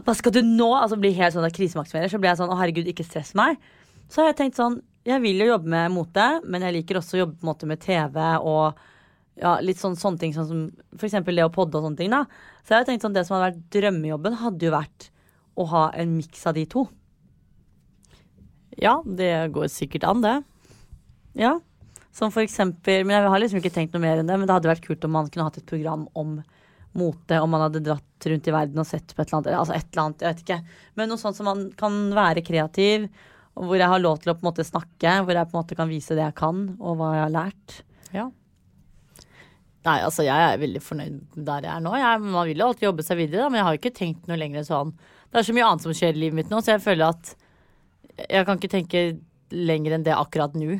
[0.06, 0.68] Hva skal du nå?
[0.78, 2.10] Altså blir helt sånn krisemaksimerer.
[2.10, 3.58] Så blir jeg sånn Å, herregud, ikke stress meg.
[4.06, 7.16] Så har jeg tenkt sånn Jeg vil jo jobbe med mote, men jeg liker også
[7.16, 8.78] å jobbe på en måte med TV og
[9.36, 10.60] ja, litt sånn, sånne ting sånn som
[11.04, 12.14] eksempel det å podde og sånne ting.
[12.14, 12.22] da.
[12.64, 15.10] Så jeg har tenkt sånn, det som hadde vært drømmejobben, hadde jo vært
[15.60, 16.86] å ha en miks av de to.
[18.80, 20.36] Ja, det går sikkert an, det.
[21.36, 21.56] Ja.
[22.16, 24.54] Som for eksempel Men jeg har liksom ikke tenkt noe mer enn det, men det
[24.56, 26.38] hadde vært kult om man kunne hatt et program om
[26.96, 29.74] mote, om man hadde dratt rundt i verden og sett på et eller annet, altså
[29.76, 30.78] et eller annet, jeg vet ikke.
[30.96, 33.04] Men noe sånt som man kan være kreativ,
[33.56, 35.78] hvor jeg har lov til å på en måte snakke, hvor jeg på en måte
[35.78, 37.76] kan vise det jeg kan, og hva jeg har lært.
[38.16, 38.26] Ja.
[39.86, 41.92] Nei, altså jeg er veldig fornøyd der jeg er nå.
[42.00, 44.40] Jeg, man vil jo alltid jobbe seg videre, da, men jeg har ikke tenkt noe
[44.40, 44.96] lenger sånn.
[45.30, 47.36] Det er så mye annet som skjer i livet mitt nå, så jeg føler at
[48.24, 49.06] jeg kan ikke tenke
[49.52, 50.78] lenger enn det akkurat nå.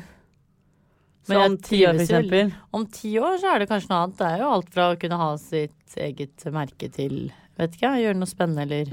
[1.27, 2.53] Så om ti år, for eksempel.
[2.71, 4.19] Om ti år så er det kanskje noe annet.
[4.19, 7.27] Det er jo alt fra å kunne ha sitt eget merke til
[7.57, 8.91] vet ikke, gjøre noe spennende eller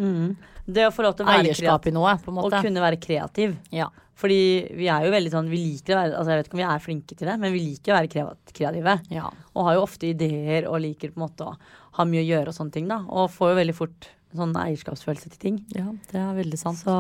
[0.65, 2.99] Det å få lov til å være eierskap i noe, på en og kunne være
[3.03, 3.55] kreativ.
[3.75, 3.91] Ja.
[4.19, 4.39] Fordi
[4.79, 6.67] vi er jo veldig sånn, vi liker å være, altså jeg vet ikke om vi
[6.71, 8.97] er flinke til det, men vi liker å være kreative.
[9.13, 9.31] Ja.
[9.53, 11.57] Og har jo ofte ideer og liker på en måte å
[11.99, 13.03] ha mye å gjøre og sånne ting da.
[13.11, 15.63] Og får jo veldig fort sånn eierskapsfølelse til ting.
[15.77, 16.81] ja, det er veldig sant.
[16.81, 16.95] Så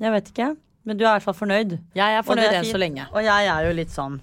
[0.00, 0.48] jeg vet ikke.
[0.88, 1.78] Men du er i hvert fall fornøyd.
[1.96, 3.06] Jeg er fornøyd enn så lenge.
[3.12, 4.20] Og jeg er jo litt sånn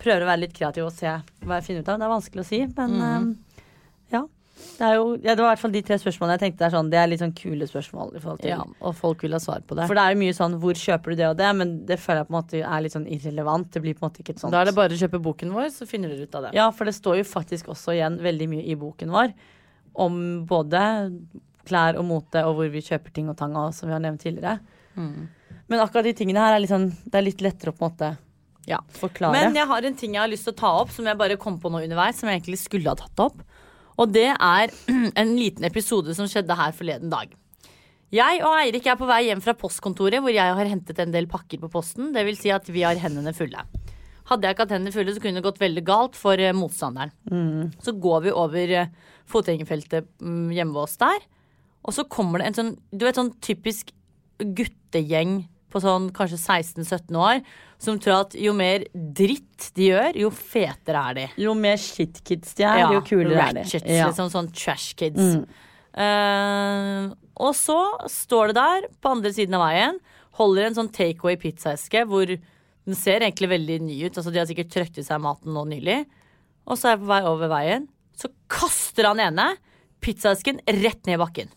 [0.00, 1.10] Prøver å være litt kreativ og se
[1.44, 1.98] hva jeg finner ut av.
[2.00, 3.02] Det er vanskelig å si, men mm.
[3.04, 3.66] eh,
[4.14, 4.22] ja.
[4.78, 5.34] Det, er jo, ja.
[5.34, 7.20] det var i hvert fall de tre spørsmålene jeg tenkte er sånn, det er litt
[7.20, 8.14] sånn kule spørsmål.
[8.48, 9.84] Ja, og folk vil ha svar på det.
[9.90, 12.22] For det er jo mye sånn hvor kjøper du det og det, men det føler
[12.22, 13.68] jeg på en måte er litt sånn irrelevant.
[13.74, 15.52] Det blir på en måte ikke et sånt Da er det bare å kjøpe boken
[15.56, 16.54] vår, så finner dere ut av det.
[16.56, 19.36] Ja, for det står jo faktisk også igjen veldig mye i boken vår
[20.00, 20.16] om
[20.48, 20.80] både
[21.68, 24.24] klær og mote og hvor vi kjøper ting og tang, og som vi har nevnt
[24.24, 24.56] tidligere.
[24.96, 25.28] Mm.
[25.70, 27.92] Men akkurat de tingene her er litt sånn Det er litt lettere å på en
[27.92, 28.10] måte
[28.68, 28.78] Ja.
[28.94, 29.32] forklare.
[29.32, 31.36] Men jeg har en ting jeg har lyst til å ta opp, som jeg bare
[31.40, 33.40] kom på nå underveis, som jeg egentlig skulle ha tatt opp.
[33.98, 34.70] Og det er
[35.16, 37.32] en liten episode som skjedde her forleden dag.
[38.10, 41.26] Jeg og Eirik er på vei hjem fra postkontoret, hvor jeg har hentet en del
[41.30, 42.12] pakker på posten.
[42.12, 43.62] Det vil si at vi har hendene fulle.
[44.30, 47.10] Hadde jeg ikke hatt hendene fulle, så kunne det gått veldig galt for motstanderen.
[47.30, 47.72] motstanderen.
[47.82, 48.90] Så går vi over eh,
[49.30, 51.24] fotgjengerfeltet mm, hjemme hos oss der,
[51.86, 53.90] og så kommer det en sånn, du vet sånn typisk
[54.38, 57.40] guttegjeng på sånn kanskje 16-17 år,
[57.80, 61.26] som tror at jo mer dritt de gjør, jo fetere er de.
[61.46, 63.66] Jo mer shitkids de er, jo kulere er de.
[63.80, 64.04] Ja.
[64.04, 64.12] Mm.
[64.12, 65.40] liksom sånn trash kids.
[65.90, 67.10] Uh,
[67.40, 67.78] og så
[68.10, 70.00] står det der, på andre siden av veien,
[70.40, 74.16] holder en sånn takeaway pizzaeske hvor den ser egentlig veldig ny ut.
[74.16, 76.02] Altså De har sikkert trøkt i seg maten nå nylig.
[76.68, 79.48] Og så er jeg på vei over veien, så kaster han ene
[80.04, 81.50] pizzaesken rett ned i bakken.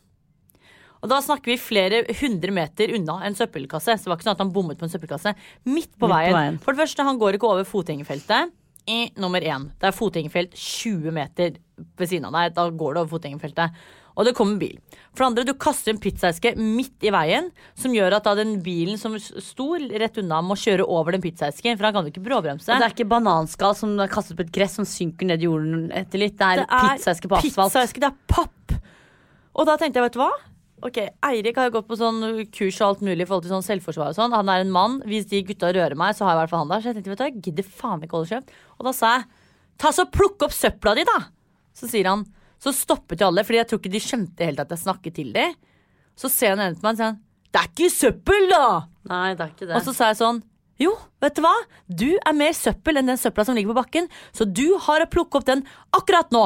[1.04, 3.98] Og da snakker vi flere hundre meter unna en søppelkasse.
[4.00, 5.34] Så det var ikke sånn at han bommet på en søppelkasse.
[5.68, 6.36] Midt på, Midt på veien.
[6.38, 6.60] veien.
[6.64, 8.54] For det første, han går ikke over fotgjengerfeltet.
[8.88, 9.70] I nummer én.
[9.80, 11.54] Det er fotgjengerfelt 20 meter
[12.00, 12.56] ved siden av deg.
[12.56, 13.78] Da går det over fotgjengerfeltet.
[14.14, 14.76] Og det kommer bil.
[15.16, 17.48] For det andre, du kaster en pizzaeske midt i veien,
[17.80, 21.80] som gjør at da den bilen som sto rett unna, må kjøre over den pizzaesken,
[21.80, 22.70] for han kan jo ikke bråbremse.
[22.70, 25.48] Og det er ikke bananskall som er kastet på et gress som synker ned i
[25.50, 26.38] jorden etter litt.
[26.38, 27.74] Det er, Det er pizzaeske på asfalt.
[27.74, 28.76] Pizzaeske, det er papp.
[29.56, 30.32] Og da tenkte jeg, vet du hva?
[30.84, 32.20] Ok, Eirik har gått på sånn
[32.52, 34.34] kurs og alt mulig i forhold til sånn selvforsvar og sånn.
[34.36, 34.98] Han er en mann.
[35.08, 36.84] Hvis de gutta rører meg, så har jeg i hvert fall han der.
[36.84, 38.52] Så jeg tenkte, vet du jeg gidder faen ikke holde kjeft.
[38.76, 39.28] Og da sa jeg,
[39.80, 41.20] ta så plukk opp søpla di, da!
[41.74, 42.26] Så sier han,
[42.62, 45.32] så stoppet jo alle, fordi jeg tror ikke de skjønte helt at jeg snakket til
[45.36, 45.56] dem.
[46.20, 47.22] Så ser han ned på meg og sier han,
[47.54, 48.66] det er ikke søppel, da!
[49.14, 49.80] Nei, det er ikke det.
[49.80, 50.44] Og så sa jeg sånn
[50.82, 51.56] Jo, vet du hva?
[51.88, 55.10] Du er mer søppel enn den søpla som ligger på bakken, så du har å
[55.12, 55.64] plukke opp den
[55.96, 56.44] akkurat nå.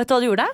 [0.00, 0.48] Vet du hva du gjorde?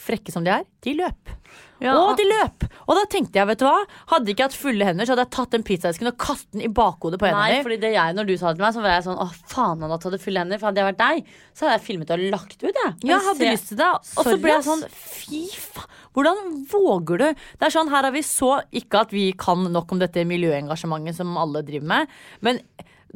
[0.00, 1.32] Frekke som de er, de løp.
[1.80, 1.92] Ja.
[1.98, 2.64] Og de løp!
[2.88, 3.82] Og da tenkte jeg, vet du hva,
[4.12, 6.62] hadde jeg ikke hatt fulle hender, så hadde jeg tatt den pizzaesken og kastet den
[6.64, 7.58] i bakhodet på hendene.
[7.58, 9.26] Nei, fordi det jeg, når du sa det til meg, så var jeg sånn Å,
[9.52, 10.60] faen, han hadde fulle hender.
[10.62, 12.92] For hadde jeg vært deg, så hadde jeg filmet og lagt ut, jeg.
[13.04, 13.90] Ja, jeg hadde se- lyst til det.
[13.92, 16.40] Og så ble jeg sånn Fy faen, hvordan
[16.72, 17.26] våger du?
[17.60, 21.18] Det er sånn, Her har vi så Ikke at vi kan nok om dette miljøengasjementet
[21.20, 22.14] som alle driver med,
[22.46, 22.62] men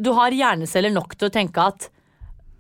[0.01, 1.89] du har hjerneceller nok til å tenke at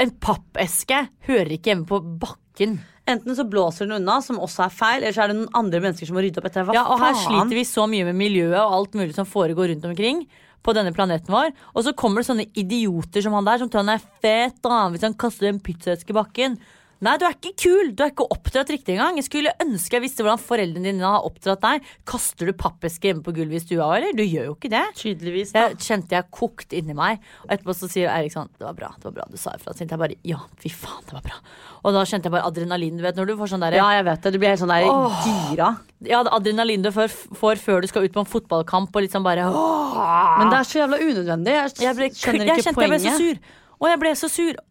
[0.00, 0.96] en pappeske
[1.28, 2.78] hører ikke hjemme på bakken.
[3.10, 5.80] Enten så blåser den unna, som også er feil, eller så er det noen andre
[5.84, 6.64] mennesker som må rydde opp etter.
[6.68, 7.24] Hva Ja, og her faen?
[7.26, 10.24] sliter vi så mye med miljøet og alt mulig som foregår rundt omkring
[10.62, 11.54] på denne planeten vår.
[11.74, 14.82] Og så kommer det sånne idioter som han der, som tror han er fet da,
[14.92, 16.58] hvis han kaster en pizzaeske i bakken.
[17.00, 17.92] Nei, du er ikke kul!
[17.96, 19.16] Du er ikke oppdratt riktig engang.
[19.16, 21.86] Jeg skulle ønske jeg visste hvordan foreldrene dine har oppdratt deg.
[22.08, 24.12] Kaster du pappesker hjemme på gulvet i stua, eller?
[24.16, 24.82] Du gjør jo ikke det.
[25.00, 25.70] Tydeligvis, da.
[25.70, 27.22] Jeg kjente jeg kokte inni meg.
[27.46, 29.72] Og etterpå så sier Eirik sånn Det var bra, det var bra du sa ifra.
[29.72, 31.40] Så jeg bare ja, fy faen, det var bra.
[31.80, 33.00] Og da kjente jeg bare adrenalin.
[33.00, 34.34] Du vet når du får sånn derre Ja, jeg vet det.
[34.36, 35.20] Du blir helt sånn der Åh.
[35.24, 35.70] gira.
[36.04, 39.24] ja, det adrenalin du får, får før du skal ut på en fotballkamp og liksom
[39.24, 40.00] bare åh.
[40.36, 41.56] Men det er så jævla unødvendig.
[41.62, 43.46] Jeg, jeg, ble, skjønner jeg ikke kjente jeg ble så sur.
[43.80, 44.66] Og jeg ble så sur.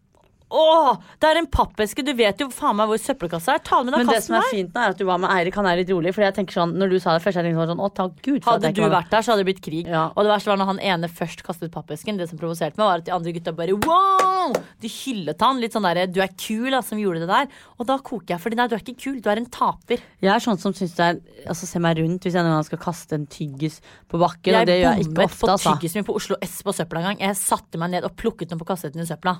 [0.49, 2.01] Åh, det er en pappeske.
[2.05, 3.61] Du vet jo faen meg hvor søppelkassa er.
[3.65, 5.19] Ta den med deg Men det kassen som er fint nå, er at du var
[5.21, 5.57] med Eirik.
[5.59, 6.13] Han er litt rolig.
[6.15, 8.39] Fordi jeg tenker sånn, når du sa det først, jeg tenkte sånn Å, takk Gud.
[8.43, 8.95] for at Hadde jeg du var med.
[8.97, 9.87] vært der, så hadde det blitt krig.
[9.87, 10.03] Ja.
[10.15, 12.17] Og det verste var når han ene først kastet pappesken.
[12.17, 14.55] Det som provoserte meg, var at de andre gutta bare wow!
[14.81, 15.61] De hyllet han.
[15.61, 17.51] Litt sånn derre du er kul, da, som gjorde det der.
[17.77, 18.41] Og da koker jeg.
[18.41, 20.01] Fordi nei, du er ikke kul, du er en taper.
[20.25, 22.65] Jeg er sånn som syns det er Altså, se meg rundt hvis jeg noen gang
[22.67, 23.79] skal kaste en tyggis
[24.11, 24.57] på bakken.
[24.59, 25.75] Og det gjør jeg ikke bommet ofte, på altså.
[25.77, 27.21] tyggisen min på Oslo S på søpla en gang.
[27.29, 29.37] Jeg satte meg ned og plukket den på kassetten i søpla.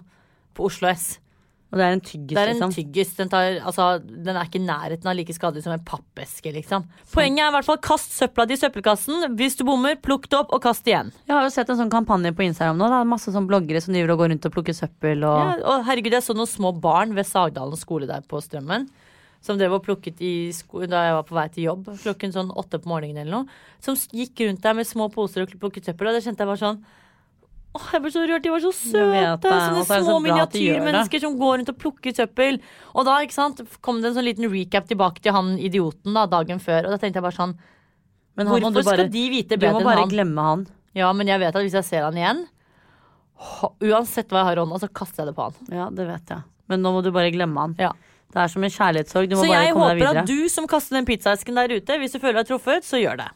[0.58, 1.18] På Oslo S.
[1.70, 2.72] Og det er en tyggis, Det er en liksom.
[2.74, 3.10] tyggis.
[3.14, 6.88] Den, tar, altså, den er ikke i nærheten av like skadelig som en pappeske, liksom.
[7.14, 9.36] Poenget er i hvert fall kast søpla di i søppelkassen.
[9.38, 11.12] Hvis du bommer, plukk det opp og kast det igjen.
[11.28, 12.88] Jeg har jo sett en sånn kampanje på Instagram nå.
[12.90, 15.52] Det er masse sånn bloggere som driver og går rundt og plukker søppel og Ja,
[15.76, 18.90] og herregud, jeg så noen små barn ved Sagdalen skole der på Strømmen.
[19.46, 22.50] Som drev og plukket i sko da jeg var på vei til jobb klokken sånn
[22.60, 23.60] åtte på morgenen eller noe.
[23.80, 26.64] Som gikk rundt der med små poser og plukket søppel, og det kjente jeg bare
[26.66, 26.82] sånn
[27.78, 29.50] Åh, jeg ble så rørt, de var så søte!
[29.52, 32.58] Sånne så små så miniatyrmennesker som går rundt og plukker søppel.
[32.98, 36.26] Og da ikke sant, kom det en sånn liten recap tilbake til han idioten da,
[36.32, 36.88] dagen før.
[36.88, 37.54] Og da tenkte jeg bare sånn
[38.40, 40.10] Men han Hvorfor bare, skal de vite du må bare han?
[40.10, 40.66] glemme han.
[40.98, 42.48] Ja, men jeg vet at hvis jeg ser han igjen
[43.40, 45.60] Uansett hva jeg har i hånda, så kaster jeg det på han.
[45.72, 46.42] Ja, det vet jeg.
[46.70, 47.76] Men nå må du bare glemme han.
[47.80, 47.94] Ja.
[48.30, 49.30] Det er som en kjærlighetssorg.
[49.30, 51.72] Du må Så bare jeg komme deg håper at du som kaster den pizzaesken der
[51.72, 53.30] ute, hvis du føler deg truffet, så gjør det.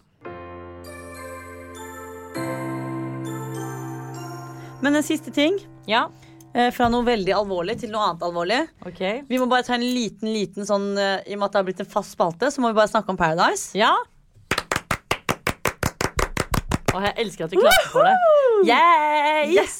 [4.84, 5.56] Men en siste ting.
[5.88, 6.10] Ja,
[6.54, 8.62] eh, Fra noe veldig alvorlig til noe annet alvorlig.
[8.86, 9.22] Okay.
[9.30, 11.70] Vi må bare ta en liten liten sånn eh, I og med at det har
[11.70, 13.72] blitt en fast spalte, så må vi bare snakke om Paradise.
[13.80, 13.94] Ja.
[16.94, 18.14] Å, jeg elsker at vi klapper for det.
[18.70, 19.56] Yay!
[19.58, 19.80] Yes!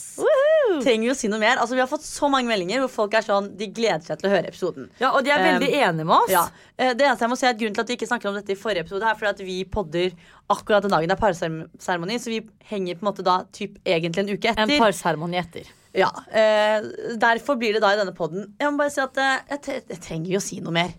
[0.84, 1.60] Trenger vi å si noe mer?
[1.62, 4.30] Altså Vi har fått så mange meldinger hvor folk er sånn De gleder seg til
[4.30, 4.88] å høre episoden.
[5.02, 6.32] Ja, og de er veldig enige med oss.
[6.34, 6.44] Ja,
[6.78, 8.40] eh, det eneste jeg må si er at Grunnen til at vi ikke snakker om
[8.40, 10.18] dette i forrige episode, er fordi at vi podder
[10.54, 12.18] akkurat den dagen det er parseremoni.
[12.22, 12.42] Så vi
[12.72, 14.66] henger på en måte da typ egentlig en uke etter.
[14.66, 15.70] En parseremoni etter.
[15.94, 16.82] Ja, eh,
[17.22, 18.50] Derfor blir det da i denne podden.
[18.60, 20.96] Jeg må bare si at eh, jeg trenger jo å si noe mer.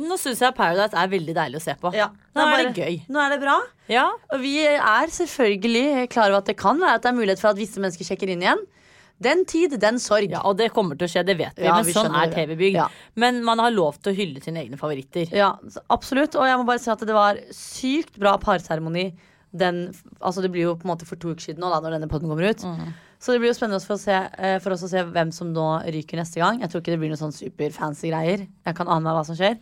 [0.00, 1.92] Nå syns jeg Paradise er veldig deilig å se på.
[1.96, 2.98] Ja, Nå er bare- det gøy.
[3.10, 3.58] Nå er det bra.
[3.88, 7.40] Ja, Og vi er selvfølgelig klar over at det kan være at det er mulighet
[7.40, 8.60] for at visse mennesker sjekker inn igjen.
[9.20, 10.30] Den tid, den sorg.
[10.30, 11.64] ja, og det kommer til å skje, det vet vi.
[11.64, 12.30] Ja, men vi sånn er.
[12.30, 12.76] TV-bygd.
[12.76, 12.86] Ja.
[13.16, 15.28] Men man har lov til å hylle sine egne favoritter.
[15.34, 15.56] Ja,
[15.90, 16.36] absolutt.
[16.36, 19.12] Og jeg må bare si at det var sykt bra parseremoni.
[19.56, 19.88] Den,
[20.20, 22.08] altså det blir jo på en måte for to uker siden nå, da, når denne
[22.08, 22.62] podden kommer ut.
[22.62, 22.92] Mm.
[23.18, 25.66] Så det blir jo spennende for, se, eh, for oss å se hvem som nå
[25.88, 26.60] ryker neste gang.
[26.60, 28.46] Jeg tror ikke det blir noen sånn superfancy greier.
[28.46, 29.58] Jeg kan ane meg hva som skjer.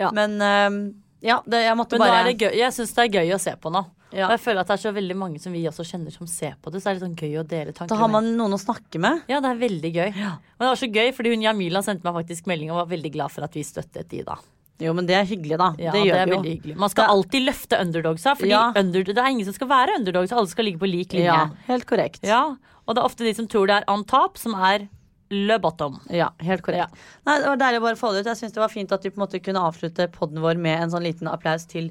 [0.00, 0.10] Ja.
[0.12, 0.78] Men eh,
[1.24, 2.54] ja, det, jeg måtte Men bare det gøy.
[2.58, 3.84] jeg syns det er gøy å se på nå.
[4.14, 4.28] Ja.
[4.28, 6.52] Og jeg føler at det er så veldig mange som vi også kjenner som ser
[6.62, 6.78] på det.
[6.82, 9.00] Så det er litt sånn gøy å dele tanker Da har man noen å snakke
[9.02, 9.24] med.
[9.26, 10.10] Ja, det er veldig gøy.
[10.14, 13.10] Og det var så gøy, fordi hun Jamila sendte meg faktisk melding og var veldig
[13.16, 14.36] glad for at vi støttet de da.
[14.82, 15.68] Jo, men det er hyggelig, da.
[15.78, 16.36] Ja, det det, er vi jo.
[16.38, 16.76] veldig hyggelig.
[16.82, 18.72] Man skal Det- alltid løfte underdogsa, fordi Ja.
[18.76, 20.32] under, det er ingen som skal være underdogs.
[20.32, 21.24] Alle skal ligge på lik linje.
[21.34, 22.20] Ja, helt korrekt.
[22.22, 24.88] Ja, Og det er ofte de som tror det er on top, som er
[25.30, 26.00] le bottom.
[26.10, 26.92] Ja, helt korrekt.
[27.26, 28.26] Nei, det var deilig å bare få det ut.
[28.32, 30.82] Jeg synes det var fint at vi på en måte kunne avslutte podden vår med
[30.82, 31.90] en sånn liten applaus til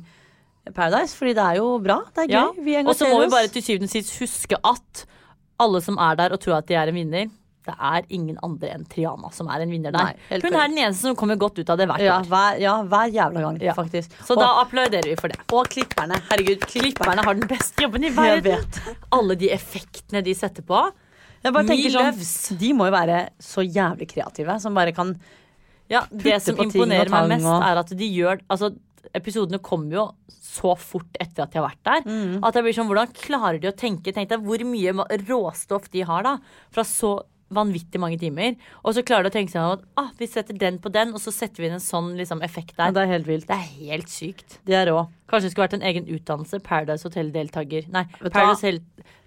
[0.73, 1.99] Paradise, fordi det er jo bra.
[2.15, 2.35] Det er gøy.
[2.37, 2.49] Ja.
[2.63, 5.05] Vi Og så må vi bare til syvende og sist huske at
[5.59, 7.31] alle som er der og tror at de er en vinner,
[7.63, 10.09] det er ingen andre enn Triana som er en vinner der.
[10.11, 12.25] Nei, Hun er den eneste som kommer godt ut av det hvert ja år.
[12.27, 13.73] hver, ja, hver jævla gang, Ja.
[13.77, 14.11] faktisk.
[14.25, 15.37] Så og, da applauderer vi for det.
[15.51, 16.19] og klipperne.
[16.29, 18.65] Herregud, Klipperne har den beste jobben i verden.
[19.11, 20.91] Alle de effektene de setter på.
[21.43, 22.57] Jeg bare tenker sånn.
[22.59, 25.15] De må jo være så jævlig kreative, som bare kan
[25.91, 28.71] Ja, det som imponerer meg mest, og- er at de gjør Altså,
[29.13, 32.01] episodene kommer jo så fort etter at de har vært der.
[32.09, 32.39] Mm.
[32.45, 34.13] At jeg blir sånn, Hvordan klarer de å tenke?
[34.13, 34.93] Tenk deg hvor mye
[35.27, 36.37] råstoff de har da
[36.71, 37.23] fra så
[37.53, 38.55] vanvittig mange timer.
[38.85, 41.19] Og så klarer de å tenke seg at ah, vi setter den på den, og
[41.21, 42.85] så setter vi inn en sånn liksom, effekt der.
[42.89, 43.47] Ja, det er helt vilt.
[43.47, 44.57] Det er helt sykt.
[44.65, 45.03] Det er rå.
[45.29, 46.63] Kanskje det skulle vært en egen utdannelse.
[46.63, 47.89] Paradise Hotel-deltaker.
[47.93, 48.31] Nei, Vet?
[48.33, 48.81] Paradise, Hel-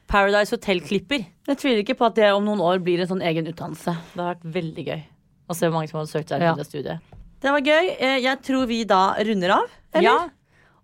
[0.07, 1.25] Paradise Hotel-klipper.
[1.49, 3.95] Jeg tviler ikke på at det om noen år blir en sånn egen utdannelse.
[4.15, 5.03] Det har vært veldig gøy
[5.51, 6.55] å se hvor mange som har søkt seg Ja.
[6.55, 7.01] til det studiet.
[7.41, 7.97] Det var gøy.
[8.01, 9.71] Eh, Jeg tror vi da runder av.
[9.95, 10.03] Eller?
[10.03, 10.29] Ja,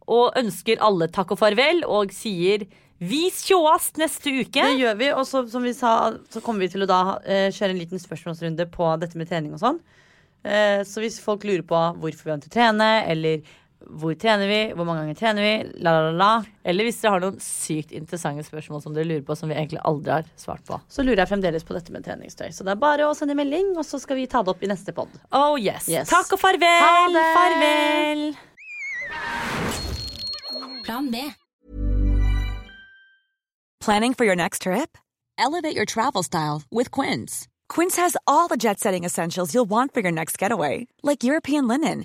[0.08, 2.66] og ønsker alle takk og farvel, og sier
[3.00, 4.62] vi sjåast neste uke.
[4.62, 7.50] Det gjør vi, og så, som vi sa, så kommer vi til å da eh,
[7.50, 9.80] kjøre en liten spørsmålsrunde på dette med trening og sånn.
[10.44, 13.42] Eh, så hvis folk lurer på hvorfor vi til å trene, eller
[13.88, 15.52] hvor trener vi, hvor mange ganger trener vi,
[15.82, 16.30] la, la, la, la,
[16.64, 19.82] Eller hvis dere har noen sykt interessante spørsmål som dere lurer på, som vi egentlig
[19.88, 20.78] aldri har svart på.
[20.88, 22.48] så lurer jeg fremdeles på dette med treningstøy.
[22.54, 24.70] Så det er bare å sende melding, og så skal vi ta det opp i
[24.70, 25.10] neste pod.
[25.30, 25.88] Oh yes.
[25.90, 26.08] Yes.
[26.12, 26.82] Takk og farvel.
[26.86, 27.28] Ha det.
[27.36, 28.26] Farvel.
[30.82, 31.16] Plan B.
[33.80, 34.96] Planning for your next trip?
[35.38, 37.48] Elevate your travel style with Quince.
[37.68, 41.66] Quince has all the jet setting essentials you'll want for your next getaway, like European
[41.66, 42.04] linen,